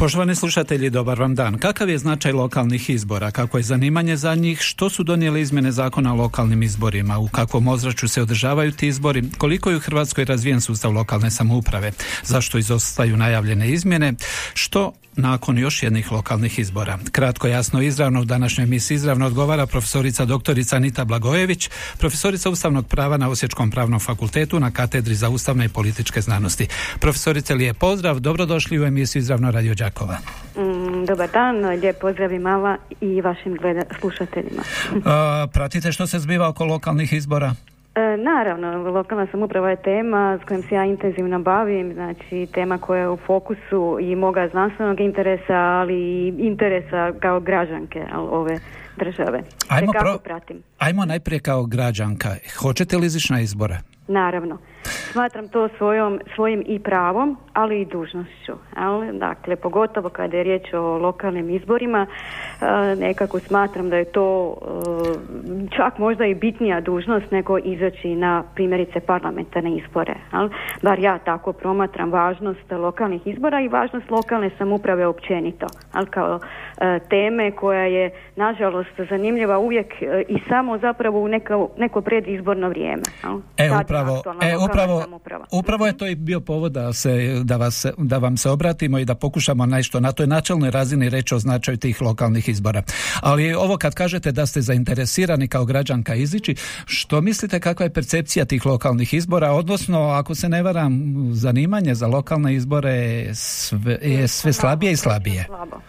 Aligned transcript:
Poštovani 0.00 0.34
slušatelji, 0.34 0.90
dobar 0.90 1.20
vam 1.20 1.34
dan. 1.34 1.58
Kakav 1.58 1.88
je 1.88 1.98
značaj 1.98 2.32
lokalnih 2.32 2.90
izbora? 2.90 3.30
Kako 3.30 3.56
je 3.56 3.62
zanimanje 3.62 4.16
za 4.16 4.34
njih? 4.34 4.60
Što 4.60 4.90
su 4.90 5.02
donijele 5.02 5.40
izmjene 5.40 5.72
zakona 5.72 6.12
o 6.12 6.16
lokalnim 6.16 6.62
izborima? 6.62 7.18
U 7.18 7.28
kakvom 7.28 7.68
ozračju 7.68 8.08
se 8.08 8.22
održavaju 8.22 8.72
ti 8.72 8.88
izbori? 8.88 9.24
Koliko 9.38 9.70
je 9.70 9.76
u 9.76 9.80
Hrvatskoj 9.80 10.24
razvijen 10.24 10.60
sustav 10.60 10.92
lokalne 10.92 11.30
samouprave? 11.30 11.92
Zašto 12.24 12.58
izostaju 12.58 13.16
najavljene 13.16 13.70
izmjene? 13.70 14.14
Što 14.54 14.92
nakon 15.20 15.58
još 15.58 15.82
jednih 15.82 16.12
lokalnih 16.12 16.58
izbora? 16.58 16.98
Kratko, 17.12 17.48
jasno, 17.48 17.82
izravno 17.82 18.20
u 18.20 18.24
današnjoj 18.24 18.64
emisiji 18.64 18.94
izravno 18.94 19.26
odgovara 19.26 19.66
profesorica 19.66 20.24
doktorica 20.24 20.76
Anita 20.76 21.04
Blagojević, 21.04 21.70
profesorica 21.98 22.50
ustavnog 22.50 22.86
prava 22.86 23.16
na 23.16 23.28
Osječkom 23.28 23.70
pravnom 23.70 24.00
fakultetu 24.00 24.60
na 24.60 24.70
katedri 24.70 25.14
za 25.14 25.28
ustavne 25.28 25.64
i 25.64 25.68
političke 25.68 26.20
znanosti. 26.20 26.66
Profesorice, 27.00 27.54
lijep 27.54 27.78
pozdrav, 27.78 28.20
dobrodošli 28.20 28.80
u 28.80 28.84
emisiju 28.84 29.20
izravno 29.20 29.50
Radio 29.50 29.74
Đakova. 29.74 30.18
Mm, 30.56 31.04
Dobar 31.06 31.28
dan, 31.32 31.64
lijep 31.80 32.00
pozdrav 32.00 32.32
i 32.32 32.38
mala 32.38 32.76
i 33.00 33.20
vašim 33.20 33.56
gleda, 33.56 33.82
slušateljima. 34.00 34.62
A, 35.04 35.46
pratite 35.52 35.92
što 35.92 36.06
se 36.06 36.18
zbiva 36.18 36.48
oko 36.48 36.64
lokalnih 36.64 37.12
izbora? 37.12 37.54
E, 37.94 38.16
naravno, 38.16 38.90
lokalna 38.90 39.26
samouprava 39.26 39.70
je 39.70 39.76
tema 39.76 40.38
s 40.42 40.44
kojom 40.44 40.62
se 40.62 40.74
ja 40.74 40.84
intenzivno 40.84 41.38
bavim, 41.38 41.92
znači 41.92 42.48
tema 42.54 42.78
koja 42.78 43.00
je 43.00 43.08
u 43.08 43.16
fokusu 43.16 43.98
i 44.00 44.16
moga 44.16 44.48
znanstvenog 44.48 45.00
interesa, 45.00 45.54
ali 45.54 45.94
i 45.94 46.34
interesa 46.38 47.12
kao 47.20 47.40
građanke 47.40 47.98
jel, 47.98 48.26
ove 48.30 48.58
države. 49.04 49.42
Ajmo, 49.68 49.92
pro- 49.92 50.18
pratim? 50.24 50.62
Ajmo 50.78 51.04
najprije 51.04 51.40
kao 51.40 51.64
građanka. 51.64 52.28
Hoćete 52.62 52.96
li 52.96 53.06
izići 53.06 53.32
na 53.32 53.40
izbore? 53.40 53.78
Naravno. 54.08 54.58
Smatram 55.12 55.48
to 55.48 55.68
svojom, 55.78 56.20
svojim 56.34 56.62
i 56.66 56.78
pravom, 56.78 57.36
ali 57.52 57.80
i 57.80 57.84
dužnošću. 57.84 58.52
jel? 58.76 59.18
Dakle, 59.18 59.56
pogotovo 59.56 60.08
kada 60.08 60.36
je 60.36 60.44
riječ 60.44 60.72
o 60.72 60.98
lokalnim 60.98 61.50
izborima, 61.50 62.06
e, 62.06 62.66
nekako 62.96 63.38
smatram 63.40 63.90
da 63.90 63.96
je 63.96 64.04
to 64.04 64.56
e, 64.56 65.76
čak 65.76 65.98
možda 65.98 66.26
i 66.26 66.34
bitnija 66.34 66.80
dužnost 66.80 67.30
nego 67.30 67.58
izaći 67.58 68.14
na 68.14 68.44
primjerice 68.54 69.00
parlamentarne 69.00 69.76
izbore. 69.76 70.14
jel? 70.32 70.48
Bar 70.82 70.98
ja 70.98 71.18
tako 71.18 71.52
promatram 71.52 72.12
važnost 72.12 72.70
lokalnih 72.72 73.26
izbora 73.26 73.60
i 73.60 73.68
važnost 73.68 74.10
lokalne 74.10 74.50
samouprave 74.58 75.06
općenito. 75.06 75.66
jel? 75.94 76.06
Kao 76.06 76.40
e, 76.80 76.98
teme 77.10 77.50
koja 77.50 77.84
je 77.84 78.10
nažalost 78.36 78.89
zanimljiva 79.10 79.58
uvijek 79.58 79.86
e, 80.02 80.24
i 80.28 80.38
samo 80.48 80.78
zapravo 80.78 81.20
u 81.20 81.28
neko, 81.28 81.70
neko 81.78 82.00
predizborno 82.00 82.68
vrijeme. 82.68 83.02
jel? 83.22 83.40
E, 83.56 83.68
Tad 83.68 83.78
je 83.78 83.84
upravo, 83.84 84.22
e, 84.42 84.56
upravo, 84.56 85.04
upravo 85.52 85.86
je 85.86 85.96
to 85.96 86.06
i 86.06 86.14
bio 86.14 86.40
povod 86.40 86.72
da, 86.72 86.92
se, 86.92 87.40
da, 87.44 87.56
vas, 87.56 87.86
da 87.98 88.18
vam 88.18 88.36
se 88.36 88.50
obratimo 88.50 88.98
i 88.98 89.04
da 89.04 89.14
pokušamo 89.14 89.66
nešto 89.66 90.00
na 90.00 90.12
toj 90.12 90.26
načelnoj 90.26 90.70
razini 90.70 91.08
reći 91.08 91.34
o 91.34 91.38
značaju 91.38 91.76
tih 91.76 92.02
lokalnih 92.02 92.48
izbora. 92.48 92.82
Ali 93.22 93.54
ovo 93.54 93.76
kad 93.76 93.94
kažete 93.94 94.32
da 94.32 94.46
ste 94.46 94.60
zainteresirani 94.60 95.48
kao 95.48 95.64
građanka 95.64 96.14
izići, 96.14 96.54
što 96.86 97.20
mislite 97.20 97.60
kakva 97.60 97.84
je 97.84 97.92
percepcija 97.92 98.44
tih 98.44 98.66
lokalnih 98.66 99.14
izbora, 99.14 99.52
odnosno 99.52 100.08
ako 100.08 100.34
se 100.34 100.48
ne 100.48 100.62
varam, 100.62 101.14
zanimanje 101.32 101.94
za 101.94 102.06
lokalne 102.06 102.54
izbore 102.54 102.90
je 102.90 103.34
sve, 103.34 103.98
je 104.02 104.28
sve 104.28 104.52
slabije 104.52 104.92
i 104.92 104.96
slabije. 104.96 105.46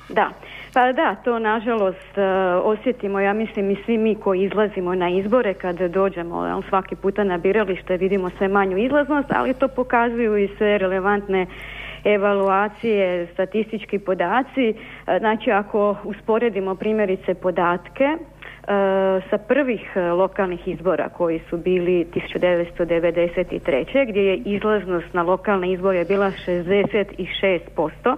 Da. 0.10 0.32
Pa 0.74 0.92
da, 0.92 1.16
to 1.16 1.40
nažalost 1.40 2.18
e, 2.18 2.22
osjetimo, 2.64 3.20
ja 3.20 3.34
mislim 3.34 3.72
i 3.72 3.78
svi 3.86 3.98
mi 3.98 4.16
koji 4.16 4.44
izlazimo 4.44 4.96
na 4.96 5.10
izbore 5.10 5.54
kad 5.54 5.82
dođemo 5.82 6.62
svaki 6.70 6.96
puta 6.96 7.24
na 7.24 7.38
biralište 7.38 7.98
vidimo 7.98 8.30
sve 8.30 8.48
manju 8.48 8.78
izlaznost, 8.78 9.28
ali 9.36 9.54
to 9.54 9.68
pokazuju 9.68 10.38
i 10.38 10.50
sve 10.58 10.78
relevantne 10.78 11.46
evaluacije, 12.04 13.28
statistički 13.34 14.00
podaci. 14.00 14.70
E, 14.70 15.20
Znači 15.20 15.52
ako 15.52 15.96
usporedimo 16.04 16.76
primjerice 16.76 17.34
podatke 17.34 18.18
sa 19.30 19.38
prvih 19.38 19.92
e, 19.96 20.02
lokalnih 20.02 20.68
izbora 20.68 21.10
koji 21.10 21.42
su 21.50 21.58
bili 21.58 22.08
1993. 22.14 24.10
gdje 24.10 24.22
je 24.22 24.38
izlaznost 24.38 25.14
na 25.14 25.24
lokalne 25.24 25.72
izbore 25.74 26.06
bila 26.06 26.32
66%. 26.48 28.16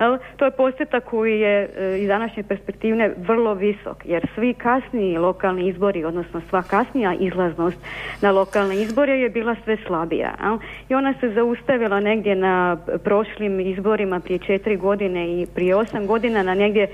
Jel, 0.00 0.18
To 0.36 0.44
je 0.44 0.50
postotak 0.50 1.04
koji 1.04 1.40
je 1.40 1.70
e, 1.76 1.98
iz 1.98 2.08
današnje 2.08 2.42
perspektivne 2.42 3.14
vrlo 3.16 3.54
visok, 3.54 3.96
jer 4.04 4.26
svi 4.34 4.54
kasniji 4.54 5.18
lokalni 5.18 5.68
izbori, 5.68 6.04
odnosno 6.04 6.40
sva 6.50 6.62
kasnija 6.62 7.14
izlaznost 7.14 7.78
na 8.22 8.30
lokalne 8.30 8.82
izbore 8.82 9.20
je 9.20 9.28
bila 9.28 9.56
sve 9.64 9.76
slabija. 9.86 10.58
I 10.88 10.94
ona 10.94 11.14
se 11.20 11.30
zaustavila 11.30 12.00
negdje 12.00 12.34
na 12.34 12.76
prošlim 13.04 13.60
izborima 13.60 14.20
prije 14.20 14.38
četiri 14.38 14.76
godine 14.76 15.42
i 15.42 15.46
prije 15.54 15.76
osam 15.76 16.06
godina 16.06 16.42
na 16.42 16.54
negdje 16.54 16.86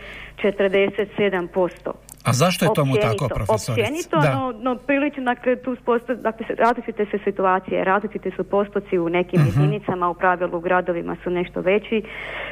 47%. 0.43 2.08
A 2.29 2.33
zašto 2.33 2.65
je 2.65 2.71
tomu 2.75 2.93
Općenito, 2.93 3.13
tako, 3.13 3.35
profesorice? 3.35 3.83
Općenito, 3.83 4.21
Da. 4.21 4.35
no, 4.35 4.55
no 4.61 4.77
prilično, 4.77 5.23
dakle, 5.25 5.57
tu 5.57 5.77
posto, 5.85 6.15
dakle, 6.15 6.47
različite 6.59 7.07
se 7.11 7.19
situacije, 7.25 7.85
različiti 7.85 8.31
su 8.37 8.45
postoci 8.45 8.99
u 8.99 9.09
nekim 9.09 9.41
jedinicama, 9.47 10.09
u 10.09 10.15
pravilu 10.15 10.59
u 10.59 10.61
gradovima 10.61 11.17
su 11.25 11.31
nešto 11.31 11.61
veći 11.61 12.03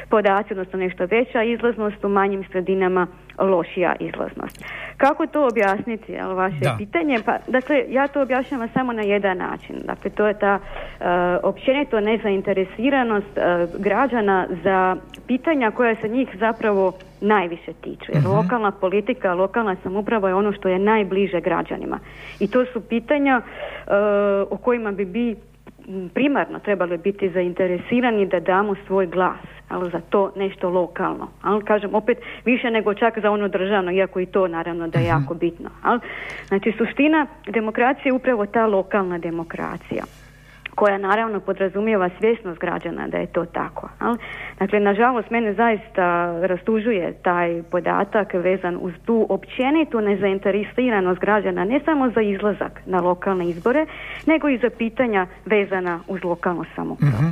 podaci, 0.09 0.53
odnosno 0.53 0.79
nešto 0.79 1.05
veća 1.05 1.43
izlaznost, 1.43 2.03
u 2.03 2.09
manjim 2.09 2.43
sredinama 2.51 3.07
lošija 3.39 3.95
izlaznost. 3.99 4.63
Kako 4.97 5.27
to 5.27 5.47
objasniti, 5.47 6.11
jel, 6.11 6.33
vaše 6.35 6.59
Da. 6.61 6.75
pitanje? 6.77 7.19
Pa, 7.25 7.37
dakle, 7.47 7.83
ja 7.89 8.07
to 8.07 8.21
objašnjavam 8.21 8.69
samo 8.73 8.93
na 8.93 9.01
jedan 9.01 9.37
način. 9.37 9.75
Dakle, 9.85 10.11
to 10.11 10.27
je 10.27 10.39
ta 10.39 10.59
e, 10.59 11.03
općenito 11.43 11.99
nezainteresiranost 11.99 13.37
e, 13.37 13.67
građana 13.79 14.47
za 14.63 14.95
pitanja 15.27 15.71
koja 15.71 15.95
se 15.95 16.07
njih 16.07 16.29
zapravo 16.39 16.93
najviše 17.21 17.73
tiču. 17.73 18.11
Jer 18.13 18.25
lokalna 18.25 18.71
politika, 18.71 19.33
lokalna 19.33 19.75
samouprava 19.83 20.29
je 20.29 20.35
ono 20.35 20.51
što 20.51 20.69
je 20.69 20.79
najbliže 20.79 21.41
građanima. 21.41 21.99
I 22.39 22.47
to 22.47 22.65
su 22.65 22.81
pitanja 22.81 23.41
e, 23.41 23.91
o 24.49 24.57
kojima 24.57 24.91
bi 24.91 25.05
bi 25.05 25.35
primarno 26.13 26.59
trebali 26.59 26.97
biti 26.97 27.29
zainteresirani 27.29 28.25
da 28.25 28.39
damo 28.39 28.75
svoj 28.87 29.07
glas 29.07 29.39
ali 29.69 29.91
za 29.91 30.01
to 30.09 30.31
nešto 30.35 30.69
lokalno. 30.69 31.27
Ali 31.41 31.65
kažem 31.65 31.95
opet 31.95 32.17
više 32.45 32.71
nego 32.71 32.93
čak 32.93 33.19
za 33.19 33.31
ono 33.31 33.47
državno, 33.47 33.91
iako 33.91 34.19
i 34.19 34.25
to 34.25 34.47
naravno 34.47 34.87
da 34.87 34.99
je 34.99 35.05
jako 35.05 35.33
bitno. 35.33 35.69
Ali, 35.83 35.99
znači 36.47 36.73
suština 36.77 37.27
demokracije 37.47 38.09
je 38.09 38.13
upravo 38.13 38.45
ta 38.45 38.65
lokalna 38.65 39.17
demokracija 39.17 40.03
koja 40.79 40.97
naravno 40.97 41.39
podrazumijeva 41.39 42.09
svjesnost 42.19 42.59
građana 42.59 43.07
da 43.07 43.17
je 43.17 43.27
to 43.27 43.45
tako. 43.45 43.89
jel? 44.01 44.15
Dakle, 44.59 44.79
nažalost, 44.79 45.29
mene 45.29 45.53
zaista 45.53 46.05
rastužuje 46.47 47.13
taj 47.23 47.63
podatak 47.71 48.33
vezan 48.33 48.77
uz 48.81 48.93
tu 49.05 49.25
općenitu 49.29 50.01
nezainteresiranost 50.01 51.19
građana, 51.19 51.65
ne 51.65 51.79
samo 51.85 52.11
za 52.15 52.21
izlazak 52.21 52.81
na 52.85 52.99
lokalne 52.99 53.49
izbore, 53.49 53.85
nego 54.25 54.49
i 54.49 54.57
za 54.57 54.69
pitanja 54.77 55.27
vezana 55.45 55.99
uz 56.07 56.23
lokalnu 56.23 56.65
samoupravu. 56.75 57.31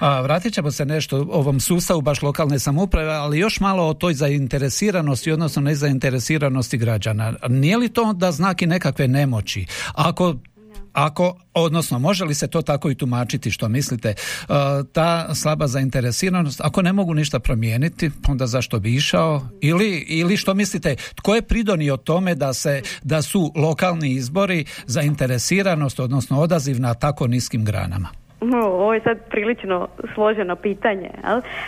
A, 0.00 0.20
vratit 0.20 0.52
ćemo 0.54 0.70
se 0.70 0.84
nešto 0.84 1.26
ovom 1.32 1.60
sustavu 1.60 2.00
baš 2.00 2.22
lokalne 2.22 2.58
samouprave, 2.58 3.12
ali 3.12 3.38
još 3.38 3.60
malo 3.60 3.82
o 3.82 3.94
toj 3.94 4.14
zainteresiranosti, 4.14 5.32
odnosno 5.32 5.62
nezainteresiranosti 5.62 6.78
građana. 6.78 7.32
Nije 7.48 7.76
li 7.76 7.88
to 7.88 8.02
onda 8.02 8.32
znak 8.32 8.60
nekakve 8.60 9.08
nemoći? 9.08 9.66
Ako 9.94 10.34
ako, 10.92 11.36
odnosno, 11.54 11.98
može 11.98 12.24
li 12.24 12.34
se 12.34 12.46
to 12.46 12.62
tako 12.62 12.90
i 12.90 12.94
tumačiti 12.94 13.50
što 13.50 13.68
mislite, 13.68 14.08
e, 14.08 14.14
ta 14.92 15.34
slaba 15.34 15.66
zainteresiranost, 15.66 16.60
ako 16.60 16.82
ne 16.82 16.92
mogu 16.92 17.14
ništa 17.14 17.40
promijeniti, 17.40 18.10
onda 18.28 18.46
zašto 18.46 18.80
bi 18.80 18.94
išao? 18.94 19.48
Ili, 19.60 19.90
ili 20.08 20.36
što 20.36 20.54
mislite, 20.54 20.96
tko 21.14 21.34
je 21.34 21.42
pridonio 21.42 21.96
tome 21.96 22.34
da 22.34 22.54
se, 22.54 22.82
da 23.02 23.22
su 23.22 23.52
lokalni 23.56 24.10
izbori 24.10 24.64
zainteresiranost, 24.86 26.00
odnosno 26.00 26.40
odaziv 26.40 26.80
na 26.80 26.94
tako 26.94 27.26
niskim 27.26 27.64
granama? 27.64 28.19
Ovo 28.64 28.94
je 28.94 29.00
sad 29.00 29.18
prilično 29.30 29.88
složeno 30.14 30.56
pitanje, 30.56 31.10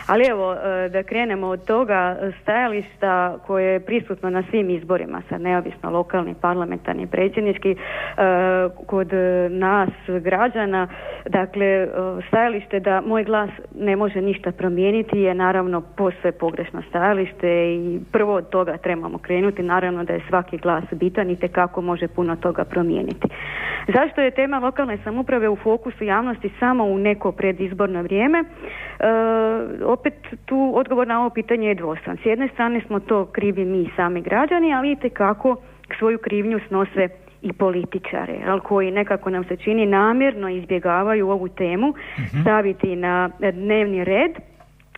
ali 0.07 0.25
evo 0.27 0.55
e, 0.55 0.89
da 0.89 1.03
krenemo 1.03 1.47
od 1.47 1.65
toga 1.65 2.17
stajališta 2.43 3.39
koje 3.47 3.73
je 3.73 3.81
prisutno 3.81 4.31
na 4.31 4.43
svim 4.51 4.71
izborima, 4.71 5.23
sad 5.29 5.41
neovisno 5.41 5.91
lokalni, 5.91 6.35
parlamentarni, 6.41 7.07
predsjednički, 7.07 7.71
e, 7.71 7.77
kod 8.87 9.09
nas 9.51 9.91
građana, 10.23 10.89
dakle 11.29 11.67
e, 11.67 11.89
stajalište 12.29 12.81
da 12.81 13.01
moj 13.07 13.25
glas 13.25 13.51
ne 13.75 13.97
može 13.97 14.21
ništa 14.21 14.53
promijeniti 14.53 15.19
je 15.19 15.35
naravno 15.35 15.81
posve 15.81 16.33
pogrešno 16.33 16.83
stajalište 16.89 17.75
i 17.75 18.01
prvo 18.13 18.35
od 18.35 18.49
toga 18.49 18.77
trebamo 18.77 19.19
krenuti, 19.19 19.63
naravno 19.63 20.05
da 20.05 20.13
je 20.13 20.25
svaki 20.29 20.59
glas 20.59 20.85
bitan 20.93 21.31
i 21.31 21.37
kako 21.37 21.81
može 21.81 22.09
puno 22.09 22.37
toga 22.37 22.65
promijeniti. 22.65 23.29
Zašto 23.89 24.21
je 24.21 24.31
tema 24.31 24.59
lokalne 24.59 24.99
samouprave 25.05 25.49
u 25.49 25.57
fokusu 25.57 26.05
javnosti 26.05 26.51
samo 26.63 26.85
u 26.85 26.99
neko 26.99 27.33
predizborno 27.33 28.03
vrijeme? 28.03 28.39
E, 28.39 28.45
opet 29.85 30.15
tu 30.45 30.73
odgovor 30.75 31.07
na 31.07 31.21
ovo 31.21 31.31
pitanje 31.31 31.69
je 31.69 31.75
dvostran. 31.75 32.17
S 32.17 32.27
jedne 32.27 32.49
strane 32.49 32.81
smo 32.87 33.01
to 33.01 33.27
krivi 33.27 33.65
mi 33.65 33.91
sami 33.97 34.21
građani, 34.23 34.75
ali 34.75 34.93
i 34.93 35.11
kako 35.11 35.57
svoju 35.99 36.19
krivnju 36.19 36.61
snose 36.69 37.09
i 37.43 37.53
političare, 37.53 38.39
ali 38.47 38.61
koji 38.61 38.91
nekako 38.91 39.31
nam 39.31 39.45
se 39.45 39.57
čini 39.57 39.87
namjerno 39.87 40.49
izbjegavaju 40.49 41.29
ovu 41.29 41.49
temu 41.49 41.89
uh 41.89 42.41
staviti 42.43 42.97
na 42.97 43.31
dnevni 43.53 44.05
red, 44.05 44.33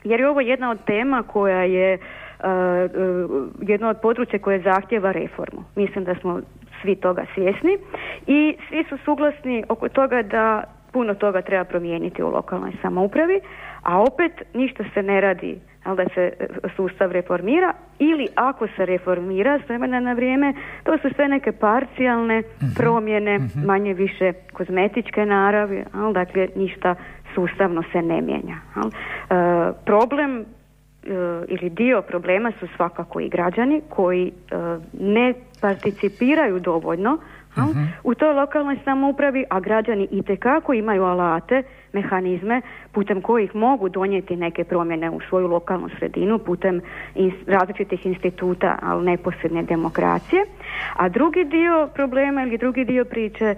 jer 0.05 0.20
je 0.20 0.28
ovo 0.28 0.40
jedna 0.40 0.70
od 0.70 0.84
tema 0.84 1.22
koja 1.22 1.62
je 1.62 1.99
uh, 1.99 3.69
jedno 3.69 3.88
od 3.88 3.96
područja 4.02 4.38
koje 4.38 4.61
zahtjeva 4.61 5.12
reformu. 5.12 5.64
Mislim 5.76 6.05
da 6.05 6.14
smo 6.14 6.40
svi 6.82 6.96
toga 6.96 7.25
svjesni 7.34 7.78
i 8.26 8.56
svi 8.69 8.84
su 8.88 8.99
suglasni 9.05 9.64
oko 9.69 9.88
toga 9.88 10.22
da 10.22 10.64
puno 10.94 11.14
toga 11.14 11.43
treba 11.43 11.64
promijeniti 11.64 12.23
u 12.23 12.31
lokalnoj 12.31 12.73
samoupravi, 12.82 13.41
a 13.82 14.02
opet 14.02 14.32
ništa 14.55 14.85
se 14.94 15.02
ne 15.02 15.20
radi 15.20 15.58
ali 15.85 15.96
da 15.96 16.05
se 16.14 16.20
e, 16.20 16.46
sustav 16.76 17.12
reformira 17.12 17.73
ili 17.99 18.29
ako 18.35 18.67
se 18.76 18.87
reformira 18.87 19.58
s 19.58 19.69
vremena 19.69 20.00
na 20.00 20.12
vrijeme, 20.12 20.55
to 20.85 20.99
su 20.99 21.08
sve 21.14 21.29
neke 21.29 21.52
parcijalne 21.52 22.38
mhm. 22.38 22.67
promjene, 22.76 23.38
mhm. 23.38 23.67
manje 23.67 23.94
više 23.94 24.32
kozmetičke 24.52 25.26
naravi, 25.26 25.85
ali 25.93 26.14
dakle 26.14 26.49
ništa 26.56 26.94
sustavno 27.35 27.82
se 27.93 28.02
ne 28.02 28.20
mijenja. 28.20 28.56
E, 28.56 28.85
problem 29.85 30.40
e, 30.40 30.44
ili 31.49 31.70
dio 31.70 32.02
problema 32.02 32.52
su 32.61 32.67
svakako 32.76 33.20
i 33.20 33.29
građani 33.29 33.82
koji 33.88 34.32
ne 35.00 35.35
participiraju 35.61 36.58
dovoljno 36.61 37.19
uh 37.56 37.77
u 38.05 38.15
toj 38.15 38.33
lokalnoj 38.35 38.79
samoupravi, 38.85 39.45
a 39.51 39.61
građani 39.61 40.09
itekako 40.11 40.73
imaju 40.73 41.05
alate, 41.05 41.62
mehanizme 41.93 42.61
putem 42.93 43.21
kojih 43.21 43.55
mogu 43.55 43.89
donijeti 43.89 44.37
neke 44.37 44.65
promjene 44.65 45.11
u 45.11 45.21
svoju 45.29 45.47
lokalnu 45.47 45.89
sredinu 45.99 46.39
putem 46.39 46.81
različitih 47.47 48.06
instituta, 48.06 48.79
ali 48.83 49.05
neposredne 49.05 49.62
demokracije. 49.62 50.45
A 50.97 51.09
drugi 51.09 51.45
dio 51.45 51.89
problema 51.95 52.43
ili 52.43 52.59
drugi 52.59 52.85
dio 52.85 53.05
priče 53.05 53.55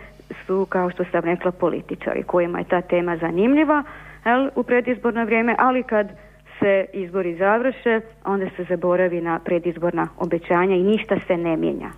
su, 0.46 0.66
kao 0.69 0.90
što 0.90 1.04
sam 1.04 1.25
rekla, 1.25 1.50
političari 1.52 2.22
kojima 2.22 2.58
je 2.58 2.64
ta 2.64 2.81
tema 2.81 3.16
zanimljiva 3.16 3.82
jel, 4.25 4.50
u 4.54 4.62
predizborno 4.62 5.25
vrijeme, 5.25 5.54
ali 5.58 5.82
kad 5.82 6.25
se 6.60 6.86
izbori 6.92 7.36
završe, 7.36 8.00
onda 8.24 8.46
se 8.56 8.64
zaboravi 8.68 9.20
na 9.20 9.38
predizborna 9.44 10.08
obećanja 10.18 10.76
i 10.76 10.82
ništa 10.82 11.16
se 11.26 11.36
ne 11.36 11.56
mijenja. 11.56 11.90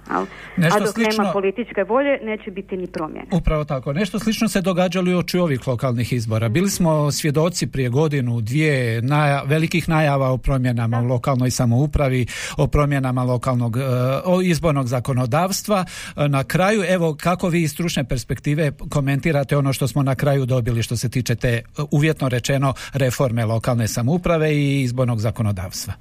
Nešto 0.56 0.76
A 0.76 0.81
dok 0.81 0.94
slično... 0.94 1.22
nema 1.22 1.32
političke 1.32 1.84
volje, 1.84 2.19
neće 2.22 2.50
biti 2.50 2.76
ni 2.76 2.87
promjene. 2.87 3.26
Upravo 3.32 3.64
tako. 3.64 3.93
Nešto 3.93 4.19
slično 4.19 4.49
se 4.49 4.60
događalo 4.60 5.10
i 5.10 5.14
oči 5.14 5.38
ovih 5.38 5.69
lokalnih 5.69 6.12
izbora. 6.12 6.49
Bili 6.49 6.70
smo 6.70 7.10
svjedoci 7.10 7.66
prije 7.66 7.88
godinu, 7.88 8.40
dvije 8.40 9.02
naja, 9.02 9.43
velikih 9.46 9.88
najava 9.88 10.31
o 10.31 10.38
promjenama 10.38 11.00
u 11.00 11.06
lokalnoj 11.06 11.50
samoupravi, 11.50 12.26
o 12.56 12.66
promjenama 12.66 13.22
lokalnog 13.22 13.76
e, 13.76 13.81
o 14.25 14.43
izbornog 14.43 14.87
zakonodavstva. 14.87 15.84
E, 16.16 16.28
na 16.28 16.44
kraju, 16.44 16.84
evo, 16.88 17.16
kako 17.20 17.49
vi 17.49 17.62
iz 17.62 17.72
stručne 17.72 18.05
perspektive 18.05 18.72
komentirate 18.88 19.56
ono 19.56 19.72
što 19.72 19.88
smo 19.88 20.02
na 20.02 20.14
kraju 20.14 20.46
dobili 20.46 20.82
što 20.82 20.96
se 20.96 21.08
tiče 21.08 21.34
te 21.34 21.62
uvjetno 21.90 22.28
rečeno 22.28 22.75
reforme 22.93 23.44
lokalne 23.44 23.88
samouprave 23.88 24.48
i 24.50 24.83
izbornog 24.83 25.19
zakonodavstva? 25.19 25.95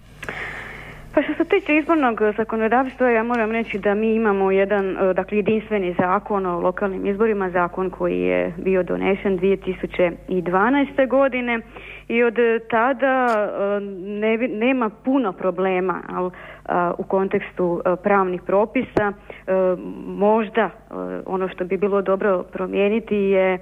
Pa 1.18 1.24
što 1.24 1.34
se 1.34 1.46
tiče 1.50 1.78
izbornog 1.78 2.22
zakonodavstva, 2.38 3.10
ja 3.10 3.24
moram 3.24 3.52
reći 3.52 3.80
da 3.80 3.94
mi 3.94 4.16
imamo 4.16 4.52
jedan, 4.52 4.98
e, 4.98 5.14
dakle, 5.14 5.38
jedinstveni 5.38 5.96
zakon 6.00 6.46
o 6.46 6.60
lokalnim 6.60 7.06
izborima, 7.06 7.50
zakon 7.50 7.90
koji 7.90 8.20
je 8.22 8.54
bio 8.58 8.84
donesen 8.84 9.40
2012. 9.40 11.08
godine 11.10 11.60
i 12.08 12.24
od 12.24 12.36
tada 12.70 13.28
e, 13.28 13.80
ne, 14.00 14.38
nema 14.38 14.90
puno 14.90 15.34
problema 15.34 16.02
ali, 16.10 16.28
e, 16.28 16.32
u 16.98 17.04
kontekstu 17.04 17.82
pravnih 18.04 18.42
propisa. 18.42 19.14
Možda 20.06 20.70
ono 21.26 21.50
što 21.50 21.66
bi 21.66 21.78
bilo 21.78 22.02
dobro 22.02 22.44
promijeniti 22.44 23.16
je 23.16 23.60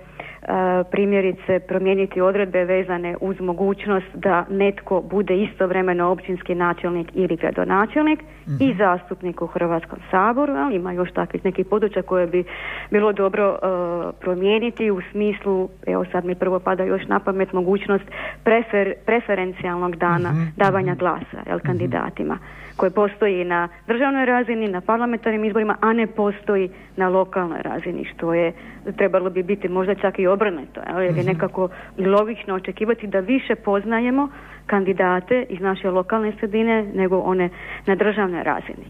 primjerice 0.86 1.60
promijeniti 1.60 2.22
odredbe 2.22 2.64
vezane 2.66 3.16
uz 3.22 3.40
mogućnost 3.40 4.08
da 4.14 4.46
netko 4.50 5.02
bude 5.02 5.38
istovremeno 5.38 6.08
općinski 6.08 6.56
načelnik 6.56 7.08
ili 7.14 7.36
gradonačelnik 7.36 8.20
i 8.60 8.68
mhm. 8.68 8.78
zastupnik 8.78 9.42
u 9.42 9.48
Hrvatskom 9.48 10.00
saboru, 10.12 10.54
ali 10.54 10.76
ima 10.76 10.92
još 10.92 11.12
takvih 11.12 11.46
nekih 11.46 11.66
područja 11.66 12.02
koje 12.02 12.28
bi 12.28 12.44
bilo 12.92 13.14
dobro 13.14 13.50
uh, 13.50 14.16
promijeniti 14.20 14.92
u 14.92 15.02
smislu, 15.12 15.70
evo 15.88 16.06
sad 16.12 16.26
mi 16.26 16.36
prvo 16.36 16.60
pada 16.60 16.84
još 16.84 17.08
na 17.08 17.20
pamet 17.20 17.54
mogućnost 17.54 18.06
prefer, 18.44 18.94
preferencijalnog 19.06 19.96
dana 19.96 20.32
mhm, 20.32 20.44
davanja 20.58 20.92
mhm. 20.92 21.00
glasa 21.00 21.38
jel, 21.48 21.60
kandidatima 21.60 22.38
koje 22.76 22.92
postoji 22.92 23.46
na 23.46 23.68
državnoj 23.88 24.26
razini, 24.26 24.68
na 24.68 24.82
parlamentarnim 24.82 25.46
izborima, 25.46 25.76
a 25.82 25.94
ne 25.94 26.08
postoji 26.08 26.70
na 26.96 27.10
lokalnoj 27.10 27.62
razini, 27.62 28.06
što 28.06 28.34
je 28.34 28.54
trebalo 28.98 29.30
bi 29.30 29.44
biti 29.44 29.70
možda 29.70 29.96
čak 29.96 30.20
i 30.20 30.28
obrnuto, 30.28 30.82
jer 31.02 31.18
je 31.18 31.24
nekako 31.24 31.70
logično 31.98 32.56
očekivati 32.56 33.08
da 33.08 33.20
više 33.20 33.56
poznajemo 33.56 34.30
kandidate 34.66 35.46
iz 35.50 35.60
naše 35.60 35.90
lokalne 35.90 36.34
sredine 36.40 36.84
nego 36.94 37.20
one 37.20 37.50
na 37.86 37.96
državnoj 37.96 38.44
razini. 38.44 38.86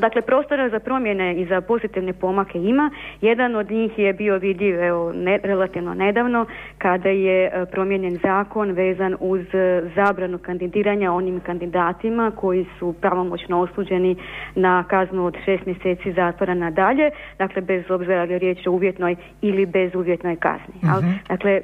Dakle, 0.00 0.22
prostora 0.22 0.68
za 0.68 0.78
promjene 0.78 1.34
i 1.34 1.46
za 1.46 1.60
pozitivne 1.60 2.12
pomake 2.12 2.58
ima. 2.58 2.90
Jedan 3.20 3.54
od 3.54 3.70
njih 3.70 3.98
je 3.98 4.12
bio 4.12 4.38
vidljiv 4.38 4.82
evo, 4.82 5.12
ne, 5.12 5.38
relativno 5.42 5.94
nedavno 5.94 6.46
kada 6.78 7.08
je 7.08 7.46
e, 7.46 7.66
promijenjen 7.66 8.18
zakon 8.22 8.70
vezan 8.70 9.16
uz 9.20 9.54
e, 9.54 9.82
zabranu 9.94 10.38
kandidiranja 10.38 11.12
onim 11.12 11.40
kandidatima 11.40 12.32
koji 12.36 12.66
su 12.78 12.94
pravomoćno 13.00 13.60
osuđeni 13.60 14.16
na 14.54 14.84
kaznu 14.84 15.26
od 15.26 15.36
šest 15.44 15.66
mjeseci 15.66 16.12
zatvora 16.12 16.54
nadalje, 16.54 17.10
dakle 17.38 17.62
bez 17.62 17.90
obzira 17.90 18.22
li 18.22 18.32
je 18.32 18.38
riječ 18.38 18.66
o 18.66 18.70
uvjetnoj 18.70 19.16
ili 19.40 19.66
bezuvjetnoj 19.66 20.36
kazni. 20.36 20.74
uh 20.82 21.04
Dakle, 21.28 21.60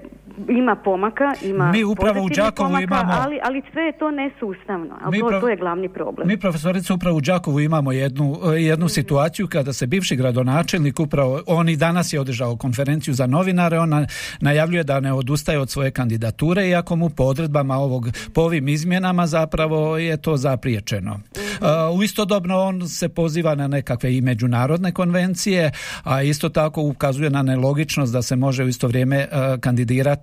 ima 0.48 0.76
pomaka, 0.76 1.34
ima 1.42 1.72
mi 1.72 1.84
upravo 1.84 2.22
u 2.22 2.28
Đakovu 2.28 2.68
pomaka, 2.68 2.82
imamo... 2.82 3.12
ali, 3.20 3.40
ali 3.44 3.62
sve 3.72 3.82
je 3.82 3.98
to 3.98 4.10
nesustavno, 4.10 4.98
ali 5.02 5.20
to, 5.20 5.40
to 5.40 5.48
je 5.48 5.56
glavni 5.56 5.88
problem. 5.88 6.28
Mi 6.28 6.40
profesorice 6.40 6.92
upravo 6.92 7.16
u 7.16 7.20
Đakovu 7.20 7.60
imamo 7.60 7.92
jednu, 7.92 8.36
jednu 8.58 8.88
situaciju 8.88 9.48
kada 9.48 9.72
se 9.72 9.86
bivši 9.86 10.16
gradonačelnik 10.16 11.00
upravo, 11.00 11.40
on 11.46 11.68
i 11.68 11.76
danas 11.76 12.12
je 12.12 12.20
održao 12.20 12.56
konferenciju 12.56 13.14
za 13.14 13.26
novinare, 13.26 13.78
on 13.78 14.06
najavljuje 14.40 14.84
da 14.84 15.00
ne 15.00 15.12
odustaje 15.12 15.58
od 15.58 15.70
svoje 15.70 15.90
kandidature 15.90 16.68
iako 16.68 16.96
mu 16.96 17.10
po 17.10 17.24
odredbama 17.24 17.76
ovog, 17.76 18.08
po 18.34 18.40
ovim 18.40 18.68
izmjenama 18.68 19.26
zapravo 19.26 19.98
je 19.98 20.16
to 20.16 20.36
zapriječeno. 20.36 21.20
Mhm. 21.36 21.44
Uh, 21.90 21.98
u 21.98 22.02
istodobno 22.02 22.58
on 22.58 22.88
se 22.88 23.08
poziva 23.08 23.54
na 23.54 23.68
nekakve 23.68 24.16
i 24.16 24.20
međunarodne 24.20 24.92
konvencije, 24.92 25.70
a 26.02 26.22
isto 26.22 26.48
tako 26.48 26.82
ukazuje 26.82 27.30
na 27.30 27.42
nelogičnost 27.42 28.12
da 28.12 28.22
se 28.22 28.36
može 28.36 28.64
u 28.64 28.68
isto 28.68 28.88
vrijeme 28.88 29.26
uh, 29.32 29.60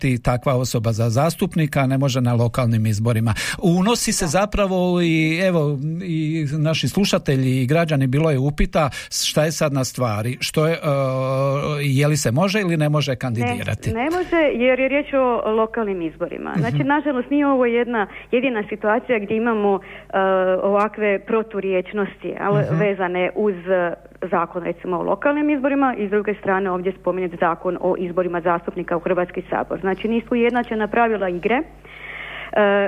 kandidirati 0.01 0.23
takva 0.23 0.55
osoba 0.55 0.91
za 0.91 1.09
zastupnika, 1.09 1.87
ne 1.87 1.97
može 1.97 2.21
na 2.21 2.33
lokalnim 2.33 2.85
izborima. 2.85 3.33
Unosi 3.63 4.11
se 4.13 4.25
zapravo 4.27 5.01
i 5.01 5.39
evo 5.39 5.77
i 6.03 6.45
naši 6.51 6.87
slušatelji 6.87 7.61
i 7.61 7.65
građani 7.65 8.07
bilo 8.07 8.31
je 8.31 8.39
upita 8.39 8.89
šta 9.29 9.45
je 9.45 9.51
sad 9.51 9.73
na 9.73 9.83
stvari, 9.83 10.37
što 10.41 10.67
je, 10.67 10.73
uh, 10.73 10.87
je 11.81 12.07
li 12.07 12.17
se 12.17 12.31
može 12.31 12.61
ili 12.61 12.77
ne 12.77 12.89
može 12.89 13.15
kandidirati? 13.15 13.89
Ne, 13.89 14.03
ne 14.03 14.09
može 14.17 14.41
jer 14.53 14.79
je 14.79 14.87
riječ 14.87 15.13
o 15.13 15.51
lokalnim 15.51 16.01
izborima. 16.01 16.53
Znači, 16.57 16.81
uh 16.81 16.85
nažalost, 16.85 17.29
nije 17.29 17.47
ovo 17.47 17.65
jedna 17.65 18.07
jedina 18.31 18.63
situacija 18.69 19.19
gdje 19.19 19.35
imamo 19.37 19.73
uh, 19.73 19.81
ovakve 20.63 21.19
proturječnosti 21.19 22.35
ali, 22.39 22.63
mhm. 22.63 22.79
vezane 22.79 23.31
uz 23.35 23.55
zakon 24.21 24.63
recimo 24.63 24.97
o 24.97 25.03
lokalnim 25.03 25.49
izborima 25.49 25.95
i 25.97 26.07
s 26.07 26.09
druge 26.09 26.33
strane 26.33 26.71
ovdje 26.71 26.93
spominjati 27.01 27.37
zakon 27.39 27.77
o 27.81 27.95
izborima 27.97 28.41
zastupnika 28.41 28.97
u 28.97 28.99
Hrvatski 28.99 29.41
sabor. 29.49 29.79
Znači 29.79 30.07
nisu 30.07 30.35
jednačena 30.35 30.87
pravila 30.87 31.29
igre 31.29 31.61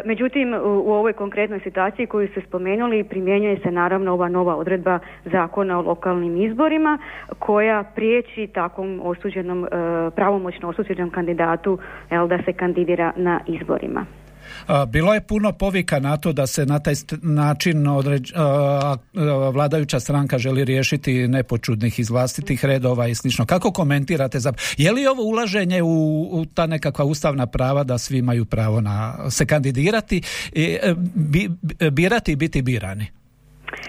međutim, 0.06 0.54
u, 0.54 0.94
ovoj 0.94 1.14
konkretnoj 1.14 1.60
situaciji 1.60 2.08
koju 2.08 2.28
ste 2.28 2.42
spomenuli 2.42 3.04
primjenjuje 3.04 3.60
se 3.64 3.72
naravno 3.72 4.14
ova 4.14 4.30
nova 4.30 4.56
odredba 4.56 5.00
zakona 5.26 5.80
o 5.80 5.82
lokalnim 5.82 6.38
izborima 6.38 6.98
koja 7.40 7.84
priječi 7.96 8.48
takvom 8.48 9.02
osuđenom, 9.04 9.68
pravomoćno 10.16 10.70
osuđenom 10.70 11.10
kandidatu 11.10 11.78
jel, 12.12 12.28
da 12.28 12.38
se 12.46 12.54
kandidira 12.54 13.12
na 13.16 13.40
izborima. 13.48 14.06
Bilo 14.88 15.14
je 15.14 15.22
puno 15.22 15.52
povika 15.52 16.00
na 16.00 16.18
to 16.18 16.34
da 16.34 16.48
se 16.48 16.66
na 16.66 16.80
taj 16.80 16.94
način 17.22 17.88
određ, 17.88 18.32
vladajuća 19.54 20.00
stranka 20.00 20.38
želi 20.38 20.66
riješiti 20.66 21.28
nepočudnih 21.28 22.00
iz 22.00 22.10
vlastitih 22.10 22.66
redova 22.66 23.08
i 23.08 23.16
slično. 23.16 23.46
Kako 23.46 23.72
komentirate? 23.72 24.40
Za... 24.40 24.54
Je 24.78 24.92
li 24.92 25.08
ovo 25.08 25.24
ulaženje 25.24 25.82
u, 25.82 26.22
u 26.32 26.46
ta 26.46 26.68
nekakva 26.68 27.06
ustavna 27.06 27.48
prava 27.48 27.84
da 27.84 27.98
svi 27.98 28.18
imaju 28.18 28.46
pravo 28.46 28.82
na 28.82 29.30
se 29.30 29.46
kandidirati, 29.46 30.22
i, 30.52 30.78
e, 31.80 31.90
birati 31.92 32.32
i 32.32 32.36
biti 32.36 32.62
birani? 32.62 33.23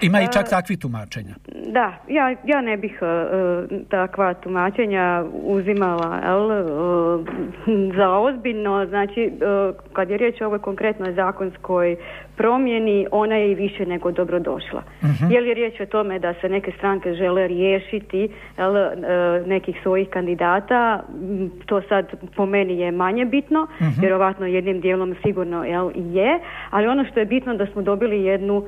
Ima 0.01 0.21
i 0.21 0.27
čak 0.33 0.49
takvi 0.49 0.77
tumačenja. 0.77 1.35
Da, 1.67 1.93
ja, 2.07 2.35
ja 2.43 2.61
ne 2.61 2.77
bih 2.77 2.99
uh, 3.01 3.87
takva 3.89 4.33
tumačenja 4.33 5.23
uzimala 5.43 6.21
jel, 6.25 6.45
uh, 6.45 7.27
za 7.97 8.09
ozbiljno. 8.09 8.85
Znači, 8.85 9.31
uh, 9.33 9.75
kad 9.93 10.09
je 10.09 10.17
riječ 10.17 10.41
o 10.41 10.45
ovoj 10.45 10.59
konkretnoj 10.59 11.13
zakonskoj 11.13 11.95
promjeni, 12.37 13.07
ona 13.11 13.35
je 13.35 13.51
i 13.51 13.55
više 13.55 13.85
nego 13.85 14.11
dobrodošla. 14.11 14.83
Uh-huh. 15.01 15.33
Je 15.33 15.41
li 15.41 15.53
riječ 15.53 15.79
o 15.79 15.85
tome 15.85 16.19
da 16.19 16.33
se 16.33 16.49
neke 16.49 16.71
stranke 16.71 17.13
žele 17.13 17.47
riješiti 17.47 18.29
jel, 18.57 18.73
nekih 19.45 19.79
svojih 19.83 20.09
kandidata, 20.09 21.03
to 21.65 21.81
sad 21.81 22.13
po 22.35 22.45
meni 22.45 22.79
je 22.79 22.91
manje 22.91 23.25
bitno, 23.25 23.67
uh-huh. 23.79 24.01
vjerovatno 24.01 24.45
jednim 24.45 24.81
dijelom 24.81 25.15
sigurno 25.25 25.63
jel, 25.63 25.91
je, 25.95 26.39
ali 26.69 26.87
ono 26.87 27.05
što 27.05 27.19
je 27.19 27.25
bitno 27.25 27.55
da 27.55 27.65
smo 27.65 27.81
dobili 27.81 28.23
jednu 28.23 28.65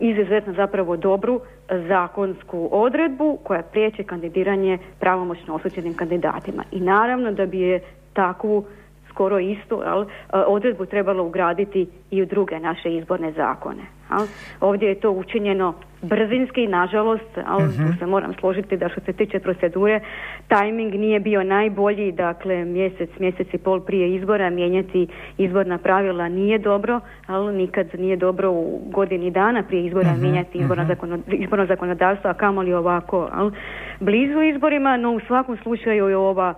izuzetno 0.00 0.52
zapravo 0.52 0.96
dobru 0.96 1.40
zakonsku 1.88 2.68
odredbu 2.72 3.38
koja 3.42 3.62
priječe 3.62 4.04
kandidiranje 4.04 4.78
pravomoćno 5.00 5.54
osuđenim 5.54 5.94
kandidatima. 5.94 6.62
I 6.72 6.80
naravno 6.80 7.32
da 7.32 7.46
bi 7.46 7.60
je 7.60 7.80
takvu 8.12 8.64
skoro 9.10 9.38
istu 9.38 9.82
jel, 9.84 10.04
odredbu 10.32 10.86
trebalo 10.86 11.24
ugraditi 11.24 11.86
i 12.10 12.22
u 12.22 12.26
druge 12.26 12.60
naše 12.60 12.96
izborne 12.96 13.32
zakone. 13.32 13.82
Ovdje 14.60 14.88
je 14.88 15.00
to 15.00 15.10
učinjeno 15.10 15.74
brzinski, 16.02 16.66
nažalost, 16.66 17.38
ali 17.46 17.64
uh 17.64 17.76
tu 17.76 17.82
mhm. 17.82 17.98
se 17.98 18.06
moram 18.06 18.34
složiti 18.34 18.76
da 18.76 18.88
što 18.88 19.00
se 19.00 19.12
tiče 19.12 19.38
procedure, 19.38 20.00
tajming 20.48 20.94
nije 20.94 21.20
bio 21.20 21.44
najbolji, 21.44 22.12
dakle 22.12 22.64
mjesec, 22.64 23.10
mjesec 23.18 23.54
i 23.54 23.58
pol 23.58 23.80
prije 23.80 24.14
izbora 24.14 24.50
mijenjati 24.50 25.06
izborna 25.38 25.78
pravila 25.78 26.28
nije 26.28 26.58
dobro, 26.58 27.00
ali 27.26 27.56
nikad 27.56 27.86
nije 27.98 28.16
dobro 28.16 28.50
u 28.50 28.80
godini 28.86 29.30
dana 29.30 29.62
prije 29.62 29.86
izbora 29.86 30.10
uh 30.14 30.20
mijenjati 30.20 30.58
izborno, 30.58 30.82
uh 30.82 31.20
izborno 31.26 31.66
zakonodavstvo, 31.66 32.30
a 32.30 32.34
kamoli 32.34 32.72
ovako 32.72 33.28
ali, 33.32 33.52
blizu 34.00 34.42
izborima, 34.42 34.96
no 34.96 35.12
u 35.12 35.20
svakom 35.20 35.56
slučaju 35.56 36.08
je 36.08 36.16
ova 36.16 36.54